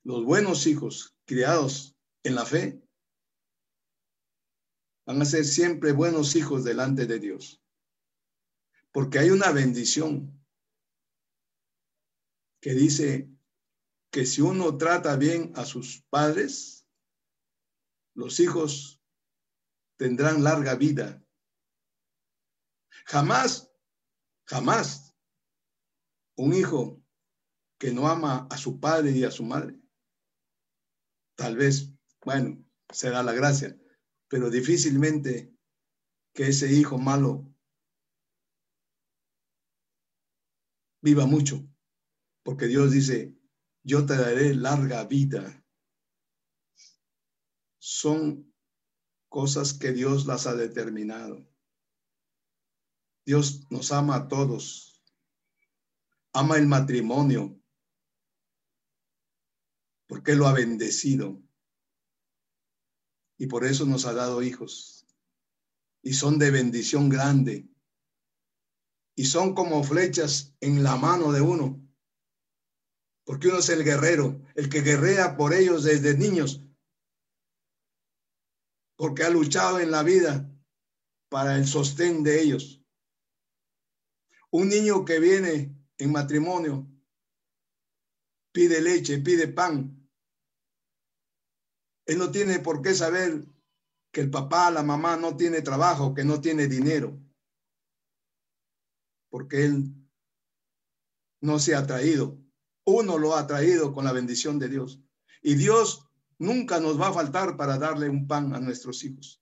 Los 0.03 0.23
buenos 0.23 0.65
hijos 0.67 1.17
criados 1.25 1.97
en 2.23 2.35
la 2.35 2.45
fe 2.45 2.81
van 5.05 5.21
a 5.21 5.25
ser 5.25 5.43
siempre 5.43 5.91
buenos 5.91 6.33
hijos 6.37 6.63
delante 6.63 7.07
de 7.07 7.19
Dios. 7.19 7.61
Porque 8.93 9.19
hay 9.19 9.31
una 9.31 9.51
bendición 9.51 10.40
que 12.61 12.73
dice 12.73 13.27
que 14.11 14.25
si 14.25 14.41
uno 14.41 14.77
trata 14.77 15.15
bien 15.15 15.51
a 15.55 15.65
sus 15.65 16.03
padres, 16.09 16.87
los 18.13 18.39
hijos 18.39 19.01
tendrán 19.97 20.43
larga 20.43 20.75
vida. 20.75 21.25
Jamás, 23.05 23.71
jamás 24.45 25.15
un 26.37 26.53
hijo 26.53 27.03
que 27.79 27.91
no 27.91 28.07
ama 28.07 28.47
a 28.51 28.57
su 28.57 28.79
padre 28.79 29.11
y 29.11 29.23
a 29.23 29.31
su 29.31 29.43
madre, 29.43 29.79
tal 31.35 31.55
vez, 31.55 31.91
bueno, 32.23 32.63
será 32.89 33.23
la 33.23 33.33
gracia, 33.33 33.75
pero 34.27 34.51
difícilmente 34.51 35.51
que 36.33 36.49
ese 36.49 36.71
hijo 36.71 36.99
malo 36.99 37.51
viva 41.01 41.25
mucho 41.25 41.70
porque 42.43 42.67
Dios 42.67 42.91
dice, 42.91 43.35
yo 43.83 44.05
te 44.05 44.15
daré 44.15 44.55
larga 44.55 45.03
vida. 45.05 45.63
Son 47.79 48.53
cosas 49.29 49.73
que 49.73 49.91
Dios 49.91 50.25
las 50.25 50.47
ha 50.47 50.55
determinado. 50.55 51.47
Dios 53.25 53.71
nos 53.71 53.91
ama 53.91 54.15
a 54.15 54.27
todos. 54.27 55.03
Ama 56.33 56.57
el 56.57 56.67
matrimonio 56.67 57.57
porque 60.07 60.35
lo 60.35 60.45
ha 60.45 60.53
bendecido. 60.53 61.41
Y 63.37 63.47
por 63.47 63.65
eso 63.65 63.85
nos 63.85 64.05
ha 64.05 64.13
dado 64.13 64.43
hijos. 64.43 65.07
Y 66.03 66.13
son 66.13 66.37
de 66.37 66.51
bendición 66.51 67.07
grande. 67.07 67.69
Y 69.15 69.25
son 69.25 69.55
como 69.55 69.83
flechas 69.83 70.53
en 70.59 70.83
la 70.83 70.97
mano 70.97 71.31
de 71.31 71.39
uno 71.39 71.80
porque 73.23 73.47
uno 73.47 73.59
es 73.59 73.69
el 73.69 73.83
guerrero, 73.83 74.41
el 74.55 74.69
que 74.69 74.81
guerrea 74.81 75.37
por 75.37 75.53
ellos 75.53 75.83
desde 75.83 76.17
niños, 76.17 76.63
porque 78.95 79.23
ha 79.23 79.29
luchado 79.29 79.79
en 79.79 79.91
la 79.91 80.03
vida 80.03 80.49
para 81.29 81.55
el 81.55 81.67
sostén 81.67 82.23
de 82.23 82.41
ellos. 82.41 82.83
Un 84.51 84.69
niño 84.69 85.05
que 85.05 85.19
viene 85.19 85.75
en 85.97 86.11
matrimonio 86.11 86.87
pide 88.51 88.81
leche, 88.81 89.19
pide 89.19 89.47
pan. 89.47 89.97
Él 92.05 92.17
no 92.17 92.31
tiene 92.31 92.59
por 92.59 92.81
qué 92.81 92.93
saber 92.93 93.45
que 94.11 94.21
el 94.21 94.29
papá, 94.29 94.71
la 94.71 94.83
mamá 94.83 95.15
no 95.15 95.37
tiene 95.37 95.61
trabajo, 95.61 96.13
que 96.13 96.25
no 96.25 96.41
tiene 96.41 96.67
dinero, 96.67 97.17
porque 99.29 99.63
él 99.63 99.95
no 101.39 101.59
se 101.59 101.75
ha 101.75 101.87
traído 101.87 102.37
uno 102.85 103.17
lo 103.17 103.35
ha 103.35 103.47
traído 103.47 103.93
con 103.93 104.05
la 104.05 104.11
bendición 104.11 104.59
de 104.59 104.69
Dios. 104.69 104.99
Y 105.41 105.55
Dios 105.55 106.05
nunca 106.37 106.79
nos 106.79 106.99
va 106.99 107.09
a 107.09 107.13
faltar 107.13 107.57
para 107.57 107.77
darle 107.77 108.09
un 108.09 108.27
pan 108.27 108.53
a 108.55 108.59
nuestros 108.59 109.03
hijos. 109.03 109.41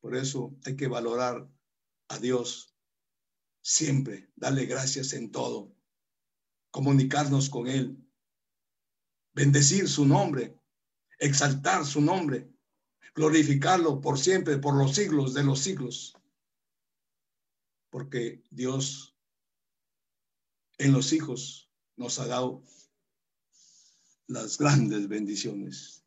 Por 0.00 0.16
eso 0.16 0.56
hay 0.64 0.76
que 0.76 0.88
valorar 0.88 1.48
a 2.08 2.18
Dios 2.18 2.74
siempre, 3.60 4.30
darle 4.36 4.66
gracias 4.66 5.12
en 5.12 5.32
todo, 5.32 5.74
comunicarnos 6.70 7.50
con 7.50 7.66
Él, 7.66 7.98
bendecir 9.34 9.88
su 9.88 10.06
nombre, 10.06 10.56
exaltar 11.18 11.84
su 11.84 12.00
nombre, 12.00 12.48
glorificarlo 13.14 14.00
por 14.00 14.18
siempre, 14.18 14.58
por 14.58 14.76
los 14.76 14.94
siglos 14.94 15.34
de 15.34 15.42
los 15.42 15.58
siglos. 15.58 16.16
Porque 17.90 18.44
Dios 18.50 19.15
en 20.78 20.92
los 20.92 21.12
hijos 21.12 21.70
nos 21.96 22.18
ha 22.18 22.26
dado 22.26 22.62
las 24.26 24.58
grandes 24.58 25.08
bendiciones. 25.08 26.04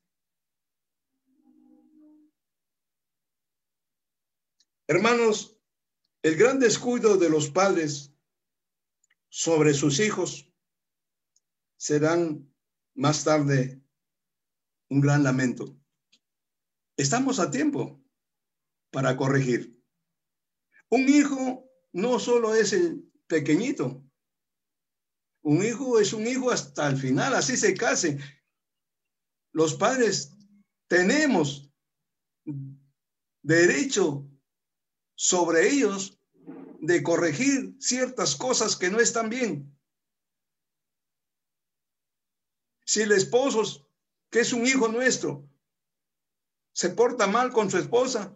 Hermanos, 4.87 5.57
el 6.23 6.35
gran 6.35 6.59
descuido 6.59 7.17
de 7.17 7.29
los 7.29 7.49
padres 7.49 8.13
sobre 9.29 9.73
sus 9.73 9.99
hijos 9.99 10.51
serán 11.77 12.51
más 12.95 13.23
tarde 13.23 13.81
un 14.89 14.99
gran 14.99 15.23
lamento. 15.23 15.77
Estamos 16.97 17.39
a 17.39 17.51
tiempo 17.51 18.03
para 18.91 19.15
corregir. 19.15 19.79
Un 20.89 21.07
hijo 21.07 21.69
no 21.93 22.19
solo 22.19 22.55
es 22.55 22.73
el 22.73 23.09
pequeñito, 23.27 24.03
un 25.41 25.63
hijo 25.63 25.99
es 25.99 26.13
un 26.13 26.27
hijo 26.27 26.51
hasta 26.51 26.87
el 26.87 26.97
final, 26.97 27.33
así 27.33 27.55
se 27.55 27.73
case. 27.73 28.19
Los 29.51 29.73
padres 29.75 30.35
tenemos 30.87 31.71
derecho 33.41 34.27
sobre 35.15 35.69
ellos 35.69 36.19
de 36.81 37.03
corregir 37.03 37.75
ciertas 37.79 38.35
cosas 38.35 38.75
que 38.75 38.89
no 38.89 38.99
están 38.99 39.29
bien. 39.29 39.75
Si 42.85 43.01
el 43.01 43.11
esposo, 43.11 43.87
que 44.29 44.39
es 44.39 44.53
un 44.53 44.65
hijo 44.65 44.87
nuestro, 44.87 45.47
se 46.73 46.89
porta 46.89 47.27
mal 47.27 47.51
con 47.51 47.69
su 47.69 47.77
esposa, 47.77 48.35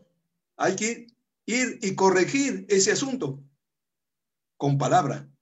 hay 0.57 0.75
que 0.75 1.07
ir 1.45 1.79
y 1.81 1.95
corregir 1.95 2.65
ese 2.69 2.91
asunto 2.91 3.43
con 4.57 4.77
palabra. 4.77 5.32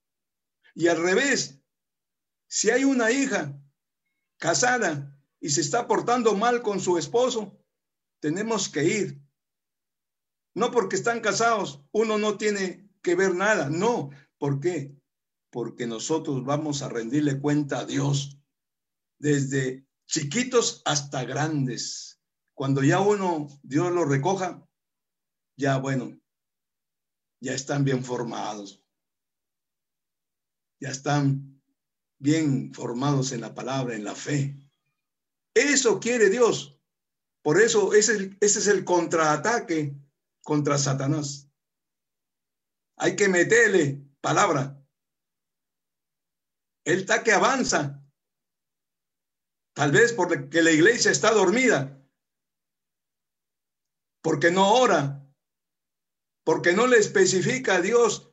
Y 0.74 0.88
al 0.88 1.02
revés, 1.02 1.62
si 2.48 2.70
hay 2.70 2.84
una 2.84 3.10
hija 3.10 3.58
casada 4.38 5.18
y 5.40 5.50
se 5.50 5.60
está 5.60 5.86
portando 5.86 6.34
mal 6.34 6.62
con 6.62 6.80
su 6.80 6.98
esposo, 6.98 7.58
tenemos 8.20 8.68
que 8.68 8.84
ir. 8.84 9.22
No 10.54 10.70
porque 10.70 10.96
están 10.96 11.20
casados, 11.20 11.82
uno 11.92 12.18
no 12.18 12.36
tiene 12.36 12.90
que 13.02 13.14
ver 13.14 13.34
nada. 13.34 13.68
No, 13.68 14.10
¿por 14.38 14.60
qué? 14.60 14.96
Porque 15.50 15.86
nosotros 15.86 16.44
vamos 16.44 16.82
a 16.82 16.88
rendirle 16.88 17.40
cuenta 17.40 17.80
a 17.80 17.86
Dios 17.86 18.38
desde 19.18 19.86
chiquitos 20.06 20.82
hasta 20.84 21.24
grandes. 21.24 22.20
Cuando 22.54 22.82
ya 22.82 23.00
uno, 23.00 23.48
Dios 23.62 23.90
lo 23.92 24.04
recoja, 24.04 24.66
ya 25.56 25.78
bueno, 25.78 26.18
ya 27.40 27.54
están 27.54 27.84
bien 27.84 28.04
formados 28.04 28.81
ya 30.82 30.90
están 30.90 31.62
bien 32.18 32.74
formados 32.74 33.30
en 33.30 33.40
la 33.40 33.54
palabra, 33.54 33.94
en 33.94 34.02
la 34.02 34.16
fe. 34.16 34.56
Eso 35.54 36.00
quiere 36.00 36.28
Dios. 36.28 36.76
Por 37.40 37.60
eso 37.60 37.94
ese, 37.94 38.36
ese 38.40 38.58
es 38.58 38.66
el 38.66 38.84
contraataque 38.84 39.94
contra 40.42 40.78
Satanás. 40.78 41.48
Hay 42.96 43.14
que 43.14 43.28
meterle 43.28 44.04
palabra. 44.20 44.84
El 46.84 47.00
está 47.00 47.22
que 47.22 47.30
avanza. 47.30 48.04
Tal 49.74 49.92
vez 49.92 50.12
porque 50.12 50.62
la 50.62 50.72
iglesia 50.72 51.12
está 51.12 51.30
dormida. 51.30 52.04
Porque 54.20 54.50
no 54.50 54.74
ora. 54.74 55.32
Porque 56.44 56.72
no 56.72 56.88
le 56.88 56.96
especifica 56.96 57.76
a 57.76 57.80
Dios 57.80 58.31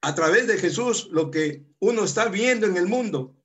a 0.00 0.14
través 0.14 0.46
de 0.46 0.58
Jesús 0.58 1.08
lo 1.10 1.30
que 1.30 1.66
uno 1.80 2.04
está 2.04 2.28
viendo 2.28 2.66
en 2.66 2.76
el 2.76 2.86
mundo. 2.86 3.36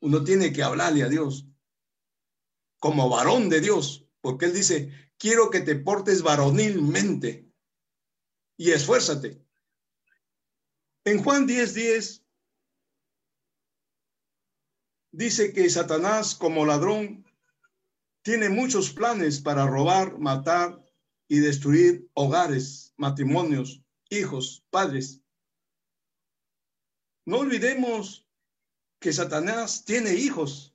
Uno 0.00 0.22
tiene 0.22 0.52
que 0.52 0.62
hablarle 0.62 1.02
a 1.02 1.08
Dios 1.08 1.46
como 2.78 3.08
varón 3.08 3.48
de 3.48 3.60
Dios, 3.60 4.06
porque 4.20 4.44
Él 4.44 4.52
dice, 4.52 4.92
quiero 5.16 5.50
que 5.50 5.60
te 5.60 5.74
portes 5.74 6.22
varonilmente 6.22 7.50
y 8.58 8.72
esfuérzate. 8.72 9.42
En 11.04 11.22
Juan 11.22 11.46
10:10 11.46 11.72
10, 11.72 12.24
dice 15.12 15.52
que 15.52 15.68
Satanás 15.70 16.34
como 16.34 16.66
ladrón 16.66 17.24
tiene 18.22 18.48
muchos 18.48 18.90
planes 18.90 19.40
para 19.40 19.66
robar, 19.66 20.18
matar 20.18 20.82
y 21.28 21.38
destruir 21.38 22.08
hogares, 22.14 22.92
matrimonios, 22.96 23.82
hijos, 24.10 24.64
padres. 24.70 25.23
No 27.26 27.38
olvidemos 27.38 28.28
que 29.00 29.12
Satanás 29.12 29.84
tiene 29.84 30.14
hijos. 30.14 30.74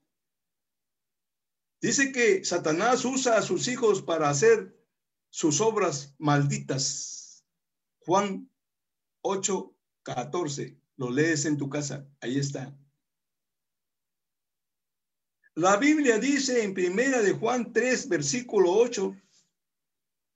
Dice 1.81 2.11
que 2.11 2.43
Satanás 2.43 3.05
usa 3.05 3.37
a 3.37 3.41
sus 3.41 3.67
hijos 3.67 4.01
para 4.01 4.29
hacer 4.29 4.75
sus 5.29 5.61
obras 5.61 6.15
malditas. 6.17 7.45
Juan 7.99 8.49
8, 9.21 9.75
14. 10.03 10.79
Lo 10.97 11.09
lees 11.09 11.45
en 11.45 11.57
tu 11.57 11.69
casa. 11.69 12.07
Ahí 12.19 12.39
está. 12.39 12.75
La 15.55 15.77
Biblia 15.77 16.19
dice 16.19 16.63
en 16.63 16.73
primera 16.73 17.21
de 17.21 17.33
Juan 17.33 17.71
3, 17.71 18.09
versículo 18.09 18.71
8, 18.71 19.15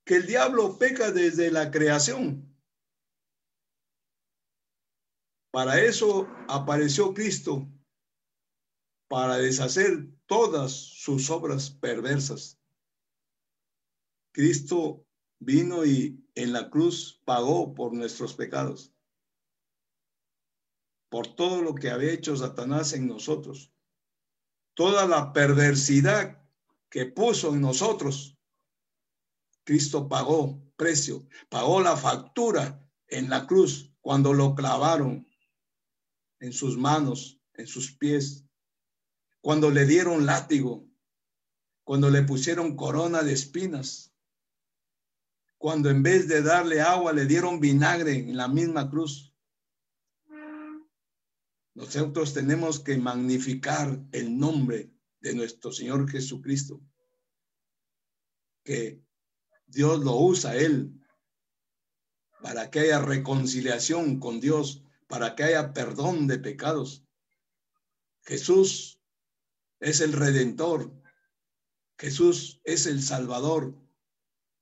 que 0.05 0.15
el 0.15 0.27
diablo 0.27 0.77
peca 0.77 1.11
desde 1.11 1.49
la 1.49 1.71
creación. 1.71 2.52
Para 5.53 5.79
eso 5.79 6.27
apareció 6.47 7.13
Cristo, 7.13 7.69
para 9.07 9.37
deshacer 9.37 10.09
todas 10.25 10.71
sus 10.71 11.29
obras 11.29 11.69
perversas. 11.69 12.59
Cristo 14.31 15.05
vino 15.37 15.85
y 15.85 16.27
en 16.33 16.53
la 16.53 16.71
cruz 16.71 17.21
pagó 17.23 17.75
por 17.75 17.93
nuestros 17.93 18.33
pecados, 18.33 18.95
por 21.09 21.35
todo 21.35 21.61
lo 21.61 21.75
que 21.75 21.91
había 21.91 22.13
hecho 22.13 22.35
Satanás 22.35 22.93
en 22.93 23.05
nosotros, 23.05 23.71
toda 24.73 25.05
la 25.05 25.33
perversidad 25.33 26.43
que 26.89 27.05
puso 27.05 27.53
en 27.53 27.61
nosotros. 27.61 28.39
Cristo 29.63 30.09
pagó 30.09 30.63
precio, 30.77 31.27
pagó 31.47 31.79
la 31.79 31.95
factura 31.95 32.83
en 33.05 33.29
la 33.29 33.45
cruz 33.45 33.93
cuando 34.01 34.33
lo 34.33 34.55
clavaron 34.55 35.27
en 36.43 36.51
sus 36.51 36.77
manos, 36.77 37.39
en 37.53 37.67
sus 37.67 37.95
pies, 37.95 38.43
cuando 39.39 39.71
le 39.71 39.85
dieron 39.85 40.25
látigo, 40.25 40.85
cuando 41.85 42.09
le 42.09 42.21
pusieron 42.23 42.75
corona 42.75 43.23
de 43.23 43.31
espinas, 43.31 44.13
cuando 45.57 45.89
en 45.89 46.03
vez 46.03 46.27
de 46.27 46.41
darle 46.41 46.81
agua 46.81 47.13
le 47.13 47.25
dieron 47.27 47.61
vinagre 47.61 48.15
en 48.15 48.35
la 48.35 48.49
misma 48.49 48.89
cruz. 48.89 49.33
Nosotros 51.75 52.33
tenemos 52.33 52.81
que 52.81 52.97
magnificar 52.97 54.03
el 54.11 54.37
nombre 54.37 54.91
de 55.21 55.33
nuestro 55.35 55.71
Señor 55.71 56.09
Jesucristo, 56.09 56.81
que 58.65 59.01
Dios 59.65 60.03
lo 60.03 60.17
usa 60.17 60.57
Él 60.57 60.91
para 62.41 62.69
que 62.69 62.81
haya 62.81 62.99
reconciliación 62.99 64.19
con 64.19 64.41
Dios 64.41 64.82
para 65.13 65.35
que 65.35 65.43
haya 65.43 65.73
perdón 65.73 66.25
de 66.25 66.39
pecados. 66.39 67.05
Jesús 68.23 68.99
es 69.79 70.01
el 70.01 70.11
redentor. 70.11 70.91
Jesús 71.99 72.61
es 72.63 72.87
el 72.87 72.99
salvador. 73.03 73.79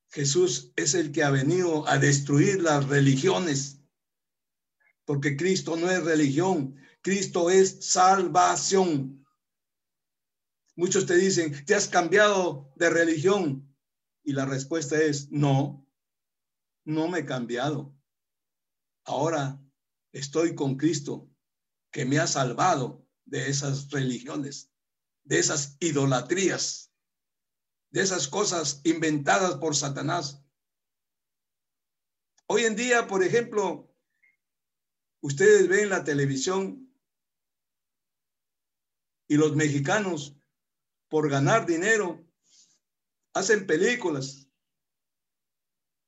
Jesús 0.10 0.74
es 0.76 0.94
el 0.94 1.14
que 1.14 1.24
ha 1.24 1.30
venido 1.30 1.88
a 1.88 1.98
destruir 1.98 2.62
las 2.62 2.86
religiones. 2.90 3.80
Porque 5.06 5.38
Cristo 5.38 5.78
no 5.78 5.90
es 5.90 6.04
religión, 6.04 6.76
Cristo 7.02 7.50
es 7.50 7.86
salvación. 7.86 9.26
Muchos 10.76 11.06
te 11.06 11.16
dicen, 11.16 11.64
¿te 11.64 11.76
has 11.76 11.88
cambiado 11.88 12.74
de 12.76 12.90
religión? 12.90 13.74
Y 14.22 14.34
la 14.34 14.46
respuesta 14.46 15.02
es, 15.02 15.32
no, 15.32 15.88
no 16.84 17.08
me 17.08 17.20
he 17.20 17.26
cambiado. 17.26 17.96
Ahora 19.06 19.61
estoy 20.12 20.56
con 20.56 20.78
Cristo, 20.78 21.30
que 21.92 22.06
me 22.06 22.20
ha 22.20 22.28
salvado 22.28 23.06
de 23.26 23.50
esas 23.50 23.90
religiones, 23.90 24.72
de 25.24 25.40
esas 25.40 25.78
idolatrías, 25.80 26.94
de 27.90 28.02
esas 28.02 28.28
cosas 28.28 28.82
inventadas 28.84 29.56
por 29.56 29.76
Satanás, 29.76 30.42
Hoy 32.54 32.66
en 32.66 32.76
día, 32.76 33.08
por 33.08 33.24
ejemplo, 33.24 33.96
ustedes 35.22 35.70
ven 35.70 35.88
la 35.88 36.04
televisión 36.04 36.94
y 39.30 39.38
los 39.38 39.56
mexicanos, 39.56 40.36
por 41.08 41.30
ganar 41.30 41.66
dinero, 41.66 42.30
hacen 43.34 43.66
películas 43.66 44.50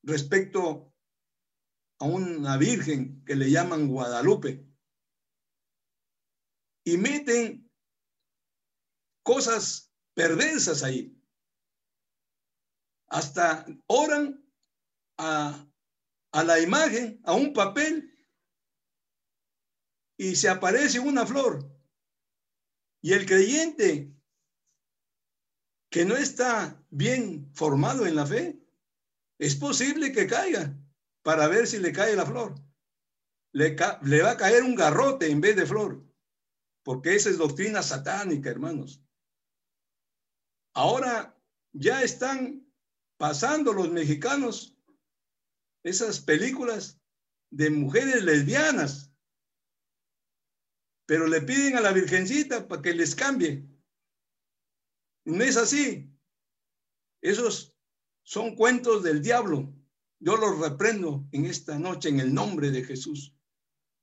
respecto 0.01 0.92
a 2.03 2.05
una 2.05 2.57
virgen 2.57 3.23
que 3.23 3.33
le 3.33 3.49
llaman 3.49 3.87
Guadalupe 3.87 4.67
y 6.83 6.97
meten 6.97 7.71
cosas 9.23 9.89
perversas 10.13 10.83
ahí. 10.83 11.17
Hasta 13.07 13.65
oran 13.87 14.45
a, 15.17 15.65
a 16.33 16.43
la 16.43 16.59
imagen, 16.59 17.21
a 17.23 17.35
un 17.35 17.53
papel, 17.53 18.13
y 20.17 20.35
se 20.35 20.49
aparece 20.49 20.99
una 20.99 21.25
flor. 21.25 21.73
Y 23.01 23.13
el 23.13 23.25
creyente 23.25 24.13
que 25.89 26.03
no 26.03 26.17
está 26.17 26.83
bien 26.89 27.49
formado 27.53 28.05
en 28.05 28.17
la 28.17 28.25
fe, 28.25 28.61
es 29.39 29.55
posible 29.55 30.11
que 30.11 30.27
caiga 30.27 30.77
para 31.23 31.47
ver 31.47 31.65
si 31.67 31.79
le 31.79 31.91
cae 31.91 32.15
la 32.15 32.25
flor. 32.25 32.53
Le, 33.53 33.75
le 34.03 34.21
va 34.21 34.31
a 34.31 34.37
caer 34.37 34.63
un 34.63 34.75
garrote 34.75 35.29
en 35.29 35.41
vez 35.41 35.55
de 35.55 35.65
flor, 35.65 36.03
porque 36.83 37.15
esa 37.15 37.29
es 37.29 37.37
doctrina 37.37 37.81
satánica, 37.81 38.49
hermanos. 38.49 39.01
Ahora 40.75 41.39
ya 41.71 42.03
están 42.03 42.67
pasando 43.17 43.73
los 43.73 43.89
mexicanos 43.89 44.77
esas 45.83 46.19
películas 46.19 46.99
de 47.51 47.69
mujeres 47.69 48.23
lesbianas, 48.23 49.13
pero 51.05 51.27
le 51.27 51.41
piden 51.41 51.77
a 51.77 51.81
la 51.81 51.91
Virgencita 51.91 52.67
para 52.67 52.81
que 52.81 52.93
les 52.93 53.15
cambie. 53.15 53.67
No 55.25 55.43
es 55.43 55.57
así. 55.57 56.09
Esos 57.21 57.77
son 58.23 58.55
cuentos 58.55 59.03
del 59.03 59.21
diablo. 59.21 59.73
Yo 60.25 60.37
los 60.37 60.57
reprendo 60.57 61.27
en 61.33 61.43
esta 61.43 61.77
noche 61.77 62.07
en 62.07 62.21
el 62.21 62.33
nombre 62.33 62.71
de 62.71 62.85
Jesús. 62.85 63.35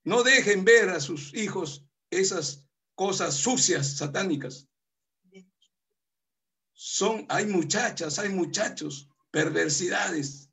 No 0.04 0.22
dejen 0.22 0.66
ver 0.66 0.90
a 0.90 1.00
sus 1.00 1.32
hijos 1.32 1.86
esas 2.10 2.66
cosas 2.94 3.36
sucias, 3.36 3.96
satánicas. 3.96 4.68
Son, 6.74 7.24
hay 7.30 7.46
muchachas, 7.46 8.18
hay 8.18 8.28
muchachos, 8.28 9.08
perversidades. 9.30 10.50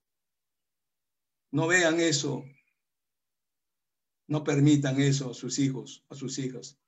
No 1.52 1.68
vean 1.68 2.00
eso. 2.00 2.46
No 4.28 4.46
permitan 4.46 5.02
eso 5.02 5.32
a 5.32 5.34
sus 5.34 5.60
hijos, 5.60 6.06
a 6.08 6.16
sus 6.16 6.40
hijas, 6.40 6.80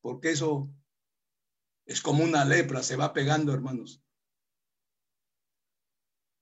porque 0.00 0.30
eso 0.30 0.70
es 1.84 2.00
como 2.00 2.24
una 2.24 2.46
lepra, 2.46 2.82
se 2.82 2.96
va 2.96 3.12
pegando, 3.12 3.52
hermanos. 3.52 4.02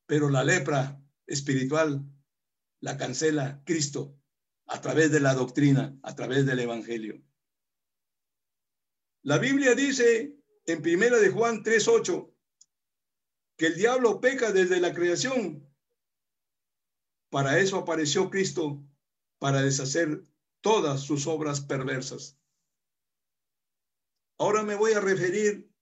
Pero 0.07 0.31
la 0.31 0.45
lepra 0.45 1.02
espiritual 1.33 2.05
la 2.81 2.97
cancela 2.97 3.62
Cristo 3.64 4.18
a 4.66 4.81
través 4.81 5.11
de 5.11 5.21
la 5.21 5.35
doctrina, 5.35 5.99
a 6.03 6.14
través 6.14 6.45
del 6.45 6.61
Evangelio. 6.61 7.23
La 9.23 9.38
Biblia 9.38 9.75
dice 9.75 10.37
en 10.66 10.83
primera 10.83 11.18
de 11.18 11.31
Juan 11.31 11.62
3:8 11.62 12.35
que 13.57 13.66
el 13.66 13.77
diablo 13.77 14.21
peca 14.21 14.53
desde 14.53 14.79
la 14.81 14.92
creación. 14.92 15.66
Para 17.31 17.59
eso 17.59 17.79
apareció 17.79 18.29
Cristo, 18.29 18.85
para 19.38 19.62
deshacer 19.62 20.25
todas 20.61 21.01
sus 21.01 21.27
obras 21.27 21.61
perversas. 21.61 22.38
Ahora 24.38 24.64
me 24.64 24.75
voy 24.75 24.92
a 24.92 25.01
referir 25.01 25.73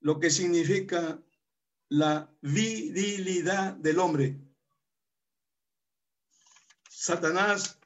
lo 0.00 0.20
que 0.20 0.30
significa 0.30 1.22
la 1.88 2.30
virilidad 2.42 3.74
del 3.74 3.98
hombre. 3.98 4.38
Satanás 6.88 7.78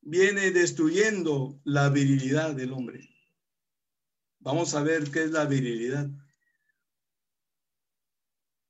viene 0.00 0.50
destruyendo 0.50 1.60
la 1.64 1.90
virilidad 1.90 2.54
del 2.54 2.72
hombre. 2.72 3.08
Vamos 4.38 4.74
a 4.74 4.82
ver 4.82 5.10
qué 5.10 5.24
es 5.24 5.30
la 5.30 5.44
virilidad. 5.44 6.08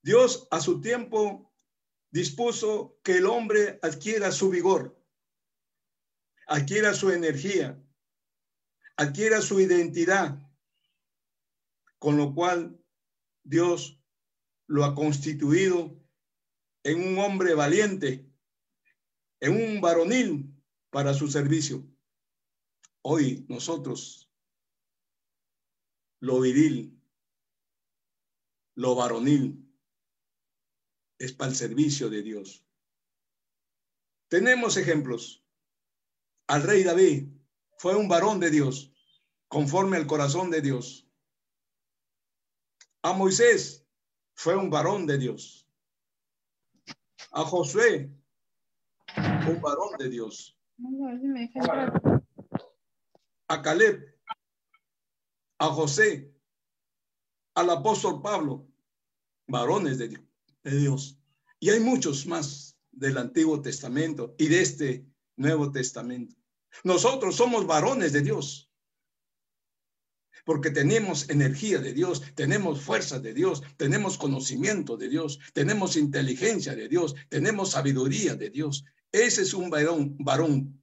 Dios 0.03 0.49
a 0.51 0.61
su 0.61 0.81
tiempo 0.81 1.55
dispuso 2.11 2.99
que 3.05 3.18
el 3.18 3.27
hombre 3.27 3.79
adquiera 3.83 4.33
su 4.33 4.51
vigor, 4.51 5.01
adquiera 6.49 6.94
su 6.94 7.11
energía, 7.11 7.81
adquiera 8.96 9.40
su 9.40 9.61
identidad, 9.61 10.38
con 11.99 12.16
lo 12.16 12.35
cual 12.35 12.83
Dios 13.44 14.00
lo 14.70 14.85
ha 14.85 14.94
constituido 14.94 16.00
en 16.85 17.02
un 17.02 17.18
hombre 17.18 17.54
valiente, 17.54 18.33
en 19.40 19.52
un 19.52 19.80
varonil 19.80 20.54
para 20.90 21.12
su 21.12 21.26
servicio. 21.26 21.85
Hoy 23.02 23.44
nosotros, 23.48 24.30
lo 26.20 26.40
viril, 26.40 27.02
lo 28.76 28.94
varonil, 28.94 29.68
es 31.18 31.33
para 31.33 31.50
el 31.50 31.56
servicio 31.56 32.09
de 32.09 32.22
Dios. 32.22 32.64
Tenemos 34.28 34.76
ejemplos. 34.76 35.44
Al 36.46 36.62
rey 36.62 36.85
David 36.85 37.26
fue 37.76 37.96
un 37.96 38.06
varón 38.06 38.38
de 38.38 38.50
Dios, 38.50 38.92
conforme 39.48 39.96
al 39.96 40.06
corazón 40.06 40.48
de 40.48 40.61
Dios. 40.61 41.11
A 43.02 43.12
Moisés 43.14 43.80
fue 44.40 44.57
un 44.57 44.70
varón 44.70 45.07
de 45.07 45.18
Dios. 45.18 45.68
A 47.33 47.44
Josué, 47.44 48.11
un 49.46 49.61
varón 49.61 49.98
de 49.98 50.09
Dios. 50.09 50.59
A 53.48 53.61
Caleb, 53.61 54.18
a 55.59 55.66
José, 55.66 56.33
al 57.55 57.68
apóstol 57.68 58.22
Pablo, 58.22 58.66
varones 59.46 59.98
de 59.98 60.09
Dios 60.09 60.22
de 60.62 60.79
Dios. 60.79 61.18
Y 61.59 61.68
hay 61.68 61.81
muchos 61.81 62.26
más 62.26 62.79
del 62.92 63.18
Antiguo 63.18 63.61
Testamento 63.61 64.35
y 64.38 64.48
de 64.48 64.62
este 64.62 65.07
Nuevo 65.37 65.70
Testamento. 65.70 66.35
Nosotros 66.83 67.37
somos 67.37 67.66
varones 67.66 68.14
de 68.14 68.22
Dios. 68.22 68.69
Porque 70.44 70.70
tenemos 70.70 71.29
energía 71.29 71.79
de 71.79 71.92
Dios, 71.92 72.22
tenemos 72.35 72.83
fuerza 72.83 73.18
de 73.18 73.35
Dios, 73.35 73.62
tenemos 73.76 74.18
conocimiento 74.18 74.96
de 74.96 75.09
Dios, 75.09 75.38
tenemos 75.53 75.96
inteligencia 75.96 76.74
de 76.74 76.88
Dios, 76.88 77.14
tenemos 77.29 77.70
sabiduría 77.70 78.35
de 78.35 78.50
Dios. 78.50 78.85
Ese 79.12 79.42
es 79.42 79.55
un 79.55 79.70
varón, 79.70 80.16
varón. 80.18 80.83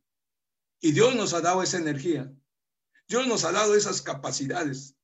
Y 0.79 0.91
Dios 0.91 1.15
nos 1.15 1.33
ha 1.33 1.41
dado 1.41 1.63
esa 1.63 1.77
energía. 1.77 2.31
Dios 3.07 3.27
nos 3.27 3.45
ha 3.45 3.51
dado 3.51 3.75
esas 3.75 4.01
capacidades 4.01 4.95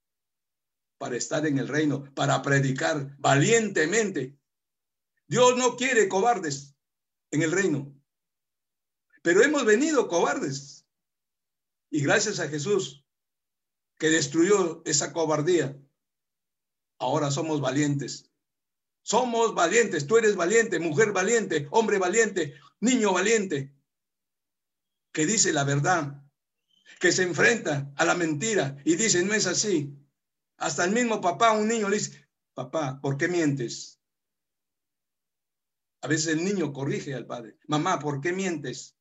para 0.98 1.16
estar 1.16 1.46
en 1.48 1.58
el 1.58 1.68
reino, 1.68 2.04
para 2.14 2.42
predicar 2.42 3.16
valientemente 3.18 4.38
Dios 5.28 5.58
no 5.58 5.76
quiere 5.76 6.08
cobardes 6.08 6.76
en 7.32 7.42
el 7.42 7.52
reino. 7.52 7.92
Pero 9.22 9.42
hemos 9.42 9.66
venido 9.66 10.08
cobardes. 10.08 10.86
Y 11.90 12.04
gracias 12.04 12.40
a 12.40 12.50
Jesús, 12.50 13.03
que 13.98 14.10
destruyó 14.10 14.82
esa 14.86 15.14
cobardía, 15.14 15.78
ahora 17.00 17.32
somos 17.32 17.62
valientes. 17.62 18.30
Somos 19.02 19.54
valientes. 19.54 20.08
Tú 20.08 20.18
eres 20.18 20.36
valiente, 20.36 20.80
mujer 20.80 21.12
valiente, 21.12 21.68
hombre 21.72 21.98
valiente, 21.98 22.56
niño 22.80 23.14
valiente, 23.14 23.74
que 25.12 25.26
dice 25.26 25.54
la 25.54 25.64
verdad, 25.64 26.24
que 27.00 27.12
se 27.12 27.24
enfrenta 27.24 27.92
a 27.98 28.06
la 28.06 28.16
mentira 28.16 28.78
y 28.86 28.96
dice, 28.96 29.24
no 29.24 29.34
es 29.34 29.46
así. 29.46 29.94
Hasta 30.58 30.86
el 30.86 30.92
mismo 30.92 31.20
papá, 31.20 31.52
un 31.52 31.68
niño 31.68 31.90
le 31.90 31.98
dice, 31.98 32.28
papá, 32.54 33.00
¿por 33.02 33.18
qué 33.18 33.28
mientes? 33.28 34.00
A 36.02 36.08
veces 36.08 36.28
el 36.28 36.44
niño 36.44 36.74
corrige 36.74 37.14
al 37.14 37.26
padre. 37.26 37.58
Mamá, 37.68 38.00
¿por 38.00 38.22
qué 38.22 38.32
mientes? 38.32 38.98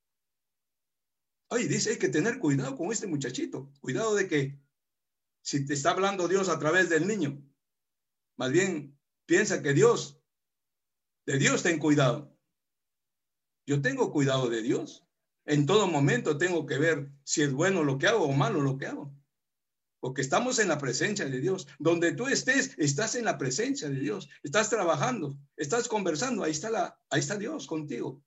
Ay, 1.48 1.66
dice, 1.68 1.90
hay 1.90 1.98
que 1.98 2.08
tener 2.08 2.38
cuidado 2.38 2.76
con 2.76 2.90
este 2.90 3.06
muchachito. 3.06 3.70
Cuidado 3.80 4.14
de 4.14 4.26
que 4.26 4.61
si 5.42 5.66
te 5.66 5.74
está 5.74 5.90
hablando 5.90 6.28
Dios 6.28 6.48
a 6.48 6.58
través 6.58 6.88
del 6.88 7.06
niño, 7.06 7.42
más 8.36 8.50
bien 8.50 8.98
piensa 9.26 9.62
que 9.62 9.72
Dios, 9.72 10.20
de 11.26 11.38
Dios 11.38 11.62
ten 11.62 11.78
cuidado. 11.78 12.36
Yo 13.66 13.80
tengo 13.80 14.10
cuidado 14.10 14.48
de 14.48 14.62
Dios. 14.62 15.06
En 15.44 15.66
todo 15.66 15.86
momento 15.86 16.38
tengo 16.38 16.66
que 16.66 16.78
ver 16.78 17.10
si 17.24 17.42
es 17.42 17.52
bueno 17.52 17.84
lo 17.84 17.98
que 17.98 18.08
hago 18.08 18.24
o 18.24 18.32
malo 18.32 18.60
lo 18.60 18.76
que 18.78 18.86
hago 18.86 19.14
porque 20.02 20.20
estamos 20.20 20.58
en 20.58 20.66
la 20.66 20.78
presencia 20.78 21.26
de 21.26 21.38
Dios. 21.38 21.68
Donde 21.78 22.10
tú 22.10 22.26
estés, 22.26 22.74
estás 22.76 23.14
en 23.14 23.24
la 23.24 23.38
presencia 23.38 23.88
de 23.88 24.00
Dios. 24.00 24.28
Estás 24.42 24.68
trabajando, 24.68 25.38
estás 25.56 25.86
conversando, 25.86 26.42
ahí 26.42 26.50
está 26.50 26.70
la 26.70 27.00
ahí 27.08 27.20
está 27.20 27.38
Dios 27.38 27.68
contigo. 27.68 28.20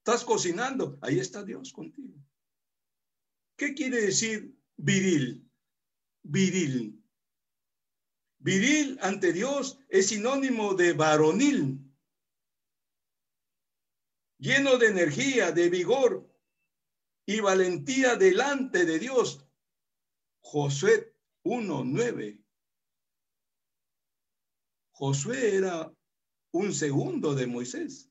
Estás 0.00 0.22
cocinando, 0.22 0.98
ahí 1.00 1.18
está 1.18 1.42
Dios 1.44 1.72
contigo. 1.72 2.12
¿Qué 3.56 3.72
quiere 3.72 4.02
decir 4.02 4.54
viril? 4.76 5.50
Viril. 6.24 7.00
Viril 8.38 8.98
ante 9.00 9.32
Dios 9.32 9.78
es 9.88 10.08
sinónimo 10.08 10.74
de 10.74 10.92
varonil, 10.92 11.80
lleno 14.38 14.76
de 14.78 14.88
energía, 14.88 15.52
de 15.52 15.68
vigor 15.70 16.28
y 17.26 17.40
valentía 17.40 18.16
delante 18.16 18.84
de 18.84 18.98
Dios. 18.98 19.46
Josué 20.40 21.14
1.9. 21.44 22.42
Josué 24.92 25.56
era 25.56 25.94
un 26.52 26.72
segundo 26.72 27.34
de 27.34 27.46
Moisés. 27.46 28.10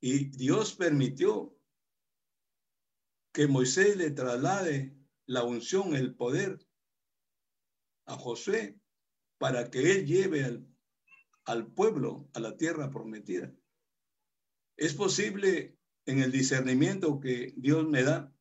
Y 0.00 0.30
Dios 0.36 0.74
permitió 0.74 1.56
que 3.32 3.46
Moisés 3.46 3.96
le 3.96 4.10
traslade 4.10 5.01
la 5.26 5.44
unción, 5.44 5.94
el 5.94 6.14
poder 6.14 6.58
a 8.06 8.16
Josué 8.16 8.78
para 9.38 9.70
que 9.70 9.92
él 9.92 10.06
lleve 10.06 10.44
al, 10.44 10.66
al 11.44 11.66
pueblo 11.72 12.28
a 12.34 12.40
la 12.40 12.56
tierra 12.56 12.90
prometida. 12.90 13.52
Es 14.76 14.94
posible 14.94 15.78
en 16.06 16.20
el 16.20 16.32
discernimiento 16.32 17.20
que 17.20 17.54
Dios 17.56 17.86
me 17.88 18.02
da 18.02 18.32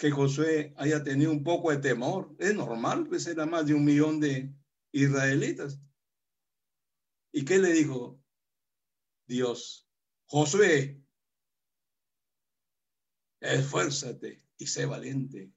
que 0.00 0.10
Josué 0.10 0.72
haya 0.76 1.04
tenido 1.04 1.30
un 1.30 1.44
poco 1.44 1.70
de 1.70 1.76
temor. 1.76 2.34
Es 2.38 2.54
normal, 2.54 3.06
pues 3.06 3.26
era 3.26 3.44
más 3.44 3.66
de 3.66 3.74
un 3.74 3.84
millón 3.84 4.18
de 4.18 4.52
israelitas. 4.92 5.78
¿Y 7.32 7.44
qué 7.44 7.58
le 7.58 7.72
dijo 7.72 8.18
Dios? 9.26 9.86
Josué, 10.24 11.02
esfuérzate 13.40 14.42
y 14.56 14.66
sé 14.66 14.86
valiente. 14.86 15.52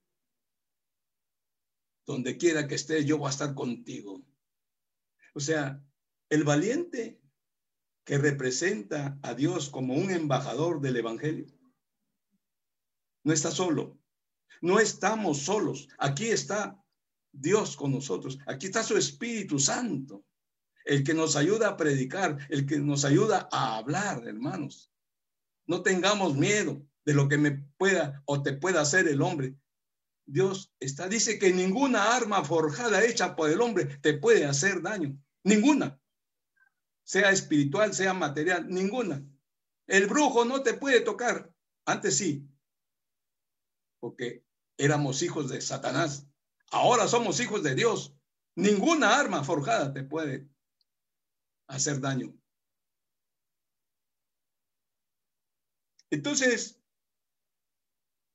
Donde 2.05 2.37
quiera 2.37 2.67
que 2.67 2.75
estés, 2.75 3.05
yo 3.05 3.17
voy 3.17 3.27
a 3.27 3.31
estar 3.31 3.53
contigo. 3.53 4.21
O 5.33 5.39
sea, 5.39 5.83
el 6.29 6.43
valiente 6.43 7.21
que 8.03 8.17
representa 8.17 9.17
a 9.21 9.33
Dios 9.33 9.69
como 9.69 9.95
un 9.95 10.11
embajador 10.11 10.81
del 10.81 10.97
Evangelio. 10.97 11.47
No 13.23 13.31
está 13.31 13.51
solo, 13.51 13.97
no 14.61 14.79
estamos 14.79 15.39
solos. 15.39 15.87
Aquí 15.97 16.25
está 16.25 16.81
Dios 17.31 17.75
con 17.77 17.91
nosotros, 17.91 18.37
aquí 18.45 18.67
está 18.67 18.83
su 18.83 18.97
Espíritu 18.97 19.57
Santo, 19.57 20.25
el 20.85 21.03
que 21.03 21.13
nos 21.13 21.35
ayuda 21.35 21.69
a 21.69 21.77
predicar, 21.77 22.37
el 22.49 22.65
que 22.65 22.77
nos 22.77 23.05
ayuda 23.05 23.47
a 23.51 23.77
hablar, 23.77 24.27
hermanos. 24.27 24.91
No 25.65 25.81
tengamos 25.81 26.35
miedo 26.35 26.85
de 27.05 27.13
lo 27.13 27.29
que 27.29 27.37
me 27.37 27.51
pueda 27.77 28.21
o 28.25 28.43
te 28.43 28.53
pueda 28.53 28.81
hacer 28.81 29.07
el 29.07 29.21
hombre. 29.21 29.55
Dios 30.25 30.73
está, 30.79 31.07
dice 31.07 31.37
que 31.37 31.51
ninguna 31.51 32.15
arma 32.15 32.43
forjada 32.43 33.03
hecha 33.03 33.35
por 33.35 33.49
el 33.49 33.61
hombre 33.61 33.85
te 33.85 34.13
puede 34.13 34.45
hacer 34.45 34.81
daño. 34.81 35.17
Ninguna 35.43 35.99
sea 37.03 37.31
espiritual, 37.31 37.93
sea 37.93 38.13
material, 38.13 38.67
ninguna. 38.67 39.25
El 39.87 40.07
brujo 40.07 40.45
no 40.45 40.63
te 40.63 40.73
puede 40.73 41.01
tocar. 41.01 41.53
Antes 41.85 42.17
sí, 42.17 42.47
porque 43.99 44.45
éramos 44.77 45.21
hijos 45.21 45.49
de 45.49 45.61
Satanás. 45.61 46.27
Ahora 46.71 47.07
somos 47.07 47.39
hijos 47.39 47.61
de 47.63 47.75
Dios. 47.75 48.15
Ninguna 48.55 49.19
arma 49.19 49.43
forjada 49.43 49.93
te 49.93 50.03
puede 50.03 50.47
hacer 51.67 51.99
daño. 51.99 52.33
Entonces, 56.09 56.82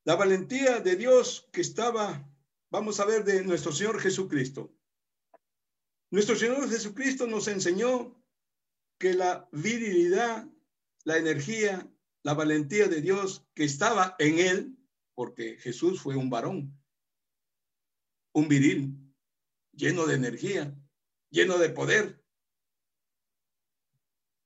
la 0.09 0.17
valentía 0.17 0.81
de 0.81 0.97
Dios 0.97 1.51
que 1.53 1.61
estaba, 1.61 2.27
vamos 2.71 2.99
a 2.99 3.05
ver, 3.05 3.25
de 3.25 3.45
nuestro 3.45 3.73
Señor 3.73 4.01
Jesucristo. 4.01 4.75
Nuestro 6.11 6.35
Señor 6.35 6.67
Jesucristo 6.71 7.27
nos 7.27 7.47
enseñó 7.47 8.19
que 8.99 9.13
la 9.13 9.51
virilidad, 9.53 10.49
la 11.05 11.19
energía, 11.19 11.93
la 12.23 12.33
valentía 12.33 12.89
de 12.89 13.03
Dios 13.03 13.47
que 13.53 13.65
estaba 13.65 14.17
en 14.19 14.39
él, 14.39 14.79
porque 15.15 15.59
Jesús 15.59 16.01
fue 16.01 16.17
un 16.17 16.31
varón, 16.31 16.75
un 18.33 18.49
viril, 18.49 18.97
lleno 19.73 20.07
de 20.07 20.15
energía, 20.15 20.75
lleno 21.29 21.59
de 21.59 21.69
poder, 21.69 22.25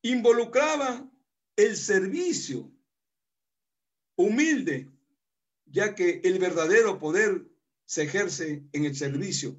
involucraba 0.02 1.08
el 1.54 1.76
servicio 1.76 2.68
humilde, 4.16 4.91
ya 5.72 5.94
que 5.94 6.20
el 6.22 6.38
verdadero 6.38 6.98
poder 6.98 7.48
se 7.86 8.02
ejerce 8.02 8.68
en 8.72 8.84
el 8.84 8.94
servicio. 8.94 9.58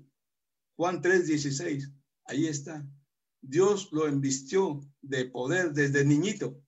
Juan 0.76 1.02
3:16, 1.02 1.92
ahí 2.26 2.48
está. 2.48 2.88
Dios 3.42 3.92
lo 3.92 4.08
embistió 4.08 4.80
de 5.02 5.26
poder 5.26 5.74
desde 5.74 6.06
niñito 6.06 6.64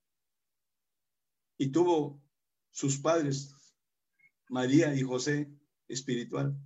y 1.57 1.67
tuvo 1.71 2.21
sus 2.71 2.97
padres, 2.97 3.53
María 4.49 4.93
y 4.95 5.03
José, 5.03 5.49
espiritual. 5.87 6.57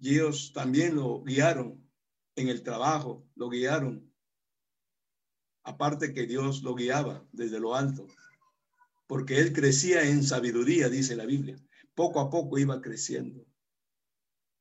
Y 0.00 0.14
ellos 0.14 0.52
también 0.52 0.96
lo 0.96 1.22
guiaron 1.22 1.88
en 2.34 2.48
el 2.48 2.62
trabajo, 2.62 3.28
lo 3.36 3.48
guiaron. 3.48 4.10
Aparte 5.62 6.12
que 6.12 6.26
Dios 6.26 6.62
lo 6.62 6.74
guiaba 6.74 7.26
desde 7.30 7.60
lo 7.60 7.74
alto, 7.74 8.06
porque 9.06 9.38
él 9.38 9.52
crecía 9.52 10.02
en 10.02 10.24
sabiduría, 10.24 10.88
dice 10.88 11.14
la 11.14 11.26
Biblia. 11.26 11.56
Poco 11.94 12.20
a 12.20 12.30
poco 12.30 12.58
iba 12.58 12.80
creciendo. 12.80 13.46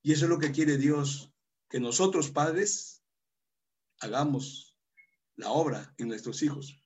Y 0.03 0.11
eso 0.11 0.25
es 0.25 0.29
lo 0.29 0.39
que 0.39 0.51
quiere 0.51 0.77
Dios, 0.77 1.33
que 1.69 1.79
nosotros 1.79 2.29
padres 2.29 3.03
hagamos 3.99 4.77
la 5.35 5.49
obra 5.49 5.93
en 5.97 6.09
nuestros 6.09 6.43
hijos. 6.43 6.79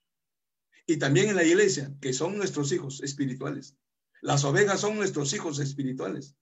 Y 0.85 0.97
también 0.97 1.29
en 1.29 1.35
la 1.35 1.43
iglesia, 1.43 1.93
que 1.99 2.13
son 2.13 2.37
nuestros 2.37 2.71
hijos 2.71 3.01
espirituales. 3.01 3.75
Las 4.21 4.45
ovejas 4.45 4.79
son 4.79 4.95
nuestros 4.95 5.33
hijos 5.33 5.59
espirituales. 5.59 6.35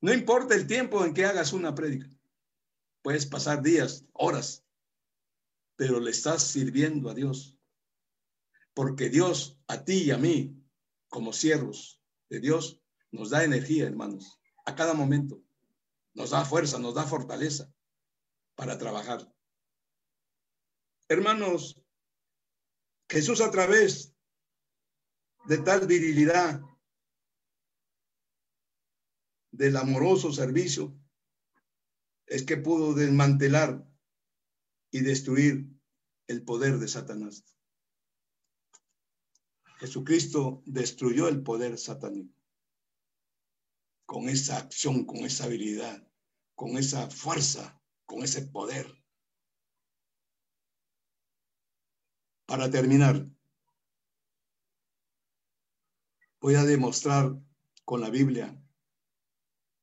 No 0.00 0.12
importa 0.14 0.54
el 0.54 0.66
tiempo 0.66 1.04
en 1.04 1.12
que 1.12 1.26
hagas 1.26 1.52
una 1.52 1.74
prédica. 1.74 2.08
Puedes 3.02 3.26
pasar 3.26 3.62
días, 3.62 4.06
horas, 4.12 4.64
pero 5.76 6.00
le 6.00 6.10
estás 6.10 6.42
sirviendo 6.42 7.10
a 7.10 7.14
Dios. 7.14 7.58
Porque 8.72 9.10
Dios, 9.10 9.58
a 9.68 9.84
ti 9.84 10.04
y 10.04 10.10
a 10.10 10.18
mí, 10.18 10.62
como 11.08 11.32
siervos 11.32 11.95
de 12.28 12.40
Dios, 12.40 12.80
nos 13.10 13.30
da 13.30 13.44
energía, 13.44 13.86
hermanos, 13.86 14.40
a 14.64 14.74
cada 14.74 14.94
momento. 14.94 15.42
Nos 16.14 16.30
da 16.30 16.44
fuerza, 16.44 16.78
nos 16.78 16.94
da 16.94 17.04
fortaleza 17.04 17.72
para 18.54 18.78
trabajar. 18.78 19.32
Hermanos, 21.08 21.80
Jesús 23.08 23.40
a 23.40 23.50
través 23.50 24.14
de 25.46 25.58
tal 25.58 25.86
virilidad, 25.86 26.60
del 29.52 29.76
amoroso 29.76 30.32
servicio, 30.32 30.98
es 32.26 32.42
que 32.44 32.56
pudo 32.56 32.92
desmantelar 32.92 33.88
y 34.90 35.00
destruir 35.00 35.66
el 36.26 36.44
poder 36.44 36.78
de 36.78 36.88
Satanás. 36.88 37.55
Jesucristo 39.76 40.62
destruyó 40.66 41.28
el 41.28 41.42
poder 41.42 41.78
satánico 41.78 42.34
con 44.06 44.28
esa 44.28 44.58
acción, 44.58 45.04
con 45.04 45.18
esa 45.18 45.44
habilidad, 45.44 46.06
con 46.54 46.76
esa 46.76 47.10
fuerza 47.10 47.76
con 48.06 48.22
ese 48.22 48.42
poder. 48.42 48.86
Para 52.46 52.70
terminar, 52.70 53.28
voy 56.40 56.54
a 56.54 56.64
demostrar 56.64 57.36
con 57.84 58.00
la 58.00 58.08
Biblia 58.08 58.62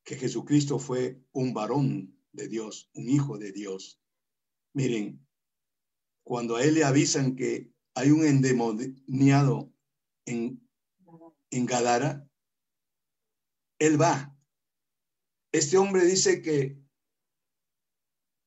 que 0.02 0.16
Jesucristo 0.16 0.78
fue 0.78 1.22
un 1.32 1.52
varón 1.52 2.18
de 2.32 2.48
Dios, 2.48 2.90
un 2.94 3.08
hijo 3.08 3.38
de 3.38 3.52
Dios. 3.52 4.00
Miren, 4.72 5.24
cuando 6.24 6.56
a 6.56 6.64
él 6.64 6.74
le 6.74 6.84
avisan 6.84 7.36
que 7.36 7.70
hay 7.94 8.10
un 8.10 8.24
endemoniado 8.24 9.73
en, 10.26 10.68
en 11.50 11.66
Gadara, 11.66 12.28
él 13.78 14.00
va. 14.00 14.36
Este 15.52 15.76
hombre 15.76 16.04
dice 16.04 16.42
que 16.42 16.82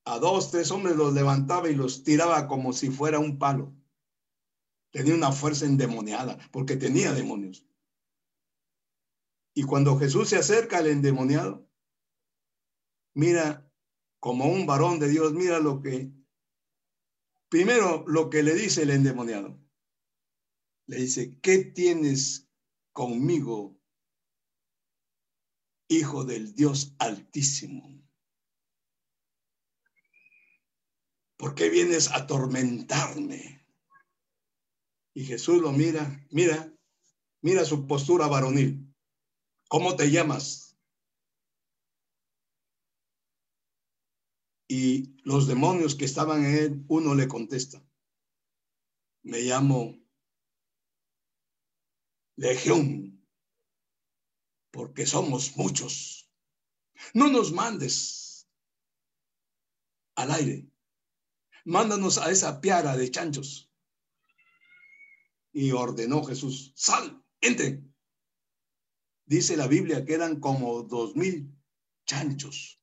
a 0.05 0.19
dos, 0.19 0.51
tres 0.51 0.71
hombres 0.71 0.95
los 0.95 1.13
levantaba 1.13 1.69
y 1.69 1.75
los 1.75 2.03
tiraba 2.03 2.47
como 2.47 2.73
si 2.73 2.89
fuera 2.89 3.19
un 3.19 3.38
palo. 3.38 3.75
Tenía 4.91 5.13
una 5.13 5.32
fuerza 5.32 5.65
endemoniada 5.65 6.38
porque 6.51 6.78
tenía 6.78 7.13
demonios. 7.13 7.67
Y 9.53 9.63
cuando 9.63 9.97
Jesús 9.97 10.30
se 10.30 10.38
acerca 10.38 10.78
al 10.78 10.88
endemoniado, 10.88 11.69
mira 13.13 13.69
como 14.19 14.45
un 14.45 14.65
varón 14.65 14.99
de 14.99 15.09
Dios, 15.09 15.34
mira 15.34 15.59
lo 15.59 15.82
que, 15.82 16.11
primero 17.49 18.05
lo 18.07 18.30
que 18.30 18.43
le 18.43 18.53
dice 18.53 18.84
el 18.84 18.91
endemoniado. 18.91 19.59
Le 20.88 20.97
dice, 20.97 21.38
¿qué 21.41 21.59
tienes 21.59 22.49
conmigo, 22.93 23.77
hijo 25.89 26.23
del 26.23 26.55
Dios 26.55 26.95
altísimo? 26.97 27.93
¿Por 31.38 31.53
qué 31.53 31.69
vienes 31.69 32.09
a 32.09 32.17
atormentarme? 32.17 33.65
Y 35.13 35.25
Jesús 35.25 35.61
lo 35.61 35.71
mira, 35.71 36.25
mira, 36.31 36.73
mira 37.41 37.65
su 37.65 37.85
postura 37.85 38.27
varonil. 38.27 38.93
¿Cómo 39.67 39.95
te 39.95 40.09
llamas? 40.09 40.77
Y 44.69 45.21
los 45.23 45.47
demonios 45.47 45.95
que 45.95 46.05
estaban 46.05 46.45
en 46.45 46.55
él, 46.55 46.85
uno 46.88 47.13
le 47.13 47.27
contesta, 47.27 47.83
me 49.23 49.41
llamo 49.41 50.07
Legión, 52.38 53.27
porque 54.71 55.07
somos 55.07 55.57
muchos. 55.57 56.31
No 57.15 57.29
nos 57.29 57.51
mandes 57.51 58.47
al 60.15 60.31
aire, 60.31 60.69
mándanos 61.65 62.19
a 62.19 62.29
esa 62.29 62.61
piara 62.61 62.95
de 62.95 63.09
chanchos. 63.09 63.71
Y 65.51 65.71
ordenó 65.71 66.23
Jesús, 66.23 66.73
sal, 66.75 67.23
entre. 67.41 67.83
Dice 69.25 69.57
la 69.57 69.67
Biblia 69.67 70.05
que 70.05 70.13
eran 70.13 70.39
como 70.39 70.83
dos 70.83 71.15
mil 71.15 71.51
chanchos, 72.05 72.79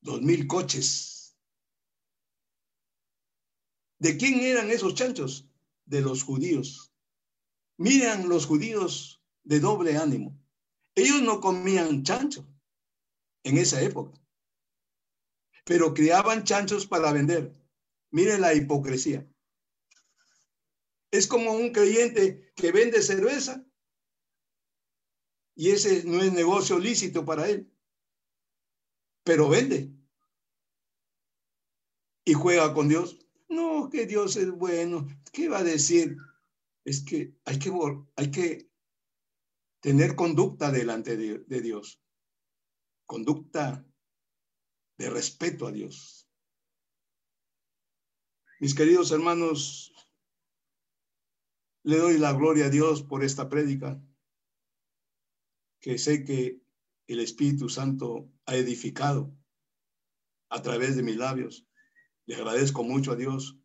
dos 0.00 0.22
mil 0.22 0.46
coches. 0.46 1.36
¿De 3.98 4.16
quién 4.16 4.40
eran 4.40 4.70
esos 4.70 4.94
chanchos? 4.94 5.50
De 5.84 6.00
los 6.00 6.22
judíos. 6.22 6.89
Miren 7.80 8.28
los 8.28 8.46
judíos 8.46 9.22
de 9.42 9.58
doble 9.58 9.96
ánimo. 9.96 10.38
Ellos 10.94 11.22
no 11.22 11.40
comían 11.40 12.02
chancho 12.02 12.46
en 13.42 13.58
esa 13.58 13.80
época 13.80 14.20
pero 15.70 15.94
criaban 15.94 16.42
chanchos 16.42 16.84
para 16.84 17.12
vender. 17.12 17.54
Mire 18.10 18.38
la 18.38 18.54
hipocresía. 18.54 19.24
Es 21.12 21.28
como 21.28 21.52
un 21.52 21.70
creyente 21.70 22.52
que 22.56 22.72
vende 22.72 23.02
cerveza 23.02 23.64
y 25.54 25.70
ese 25.70 26.02
no 26.02 26.24
es 26.24 26.32
negocio 26.32 26.76
lícito 26.76 27.24
para 27.24 27.48
él, 27.48 27.72
pero 29.22 29.48
vende 29.48 29.92
y 32.24 32.32
juega 32.32 32.74
con 32.74 32.88
Dios. 32.88 33.18
No, 33.48 33.90
que 33.90 34.06
Dios 34.06 34.34
es 34.34 34.50
bueno. 34.50 35.06
¿Qué 35.32 35.48
va 35.48 35.58
a 35.58 35.64
decir? 35.64 36.16
Es 36.90 37.04
que 37.04 37.36
hay 37.44 37.60
que, 37.60 37.70
hay 38.16 38.30
que 38.32 38.68
tener 39.80 40.16
conducta 40.16 40.72
delante 40.72 41.16
de, 41.16 41.38
de 41.38 41.60
Dios. 41.60 42.02
Conducta 43.06 43.86
de 44.98 45.08
respeto 45.08 45.68
a 45.68 45.70
Dios. 45.70 46.28
Mis 48.58 48.74
queridos 48.74 49.12
hermanos, 49.12 49.94
le 51.84 51.98
doy 51.98 52.18
la 52.18 52.32
gloria 52.32 52.66
a 52.66 52.70
Dios 52.70 53.04
por 53.04 53.22
esta 53.22 53.48
prédica, 53.48 54.02
que 55.78 55.96
sé 55.96 56.24
que 56.24 56.60
el 57.06 57.20
Espíritu 57.20 57.68
Santo 57.68 58.32
ha 58.46 58.56
edificado 58.56 59.32
a 60.48 60.60
través 60.60 60.96
de 60.96 61.04
mis 61.04 61.16
labios. 61.16 61.68
Le 62.26 62.34
agradezco 62.34 62.82
mucho 62.82 63.12
a 63.12 63.16
Dios 63.16 63.60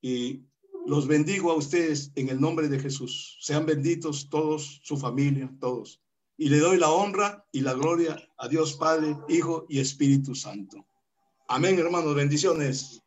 y 0.00 0.48
los 0.86 1.06
bendigo 1.06 1.50
a 1.50 1.54
ustedes 1.54 2.12
en 2.14 2.28
el 2.28 2.40
nombre 2.40 2.68
de 2.68 2.78
Jesús. 2.78 3.38
Sean 3.40 3.66
benditos 3.66 4.28
todos, 4.28 4.80
su 4.82 4.96
familia, 4.96 5.52
todos 5.60 6.00
y 6.36 6.48
le 6.48 6.58
doy 6.58 6.78
la 6.78 6.90
honra 6.90 7.46
y 7.52 7.60
la 7.60 7.74
gloria 7.74 8.20
a 8.36 8.48
Dios 8.48 8.74
Padre, 8.74 9.16
Hijo 9.28 9.66
y 9.68 9.78
Espíritu 9.78 10.34
Santo. 10.34 10.84
Amén, 11.48 11.78
hermanos, 11.78 12.14
bendiciones. 12.14 13.03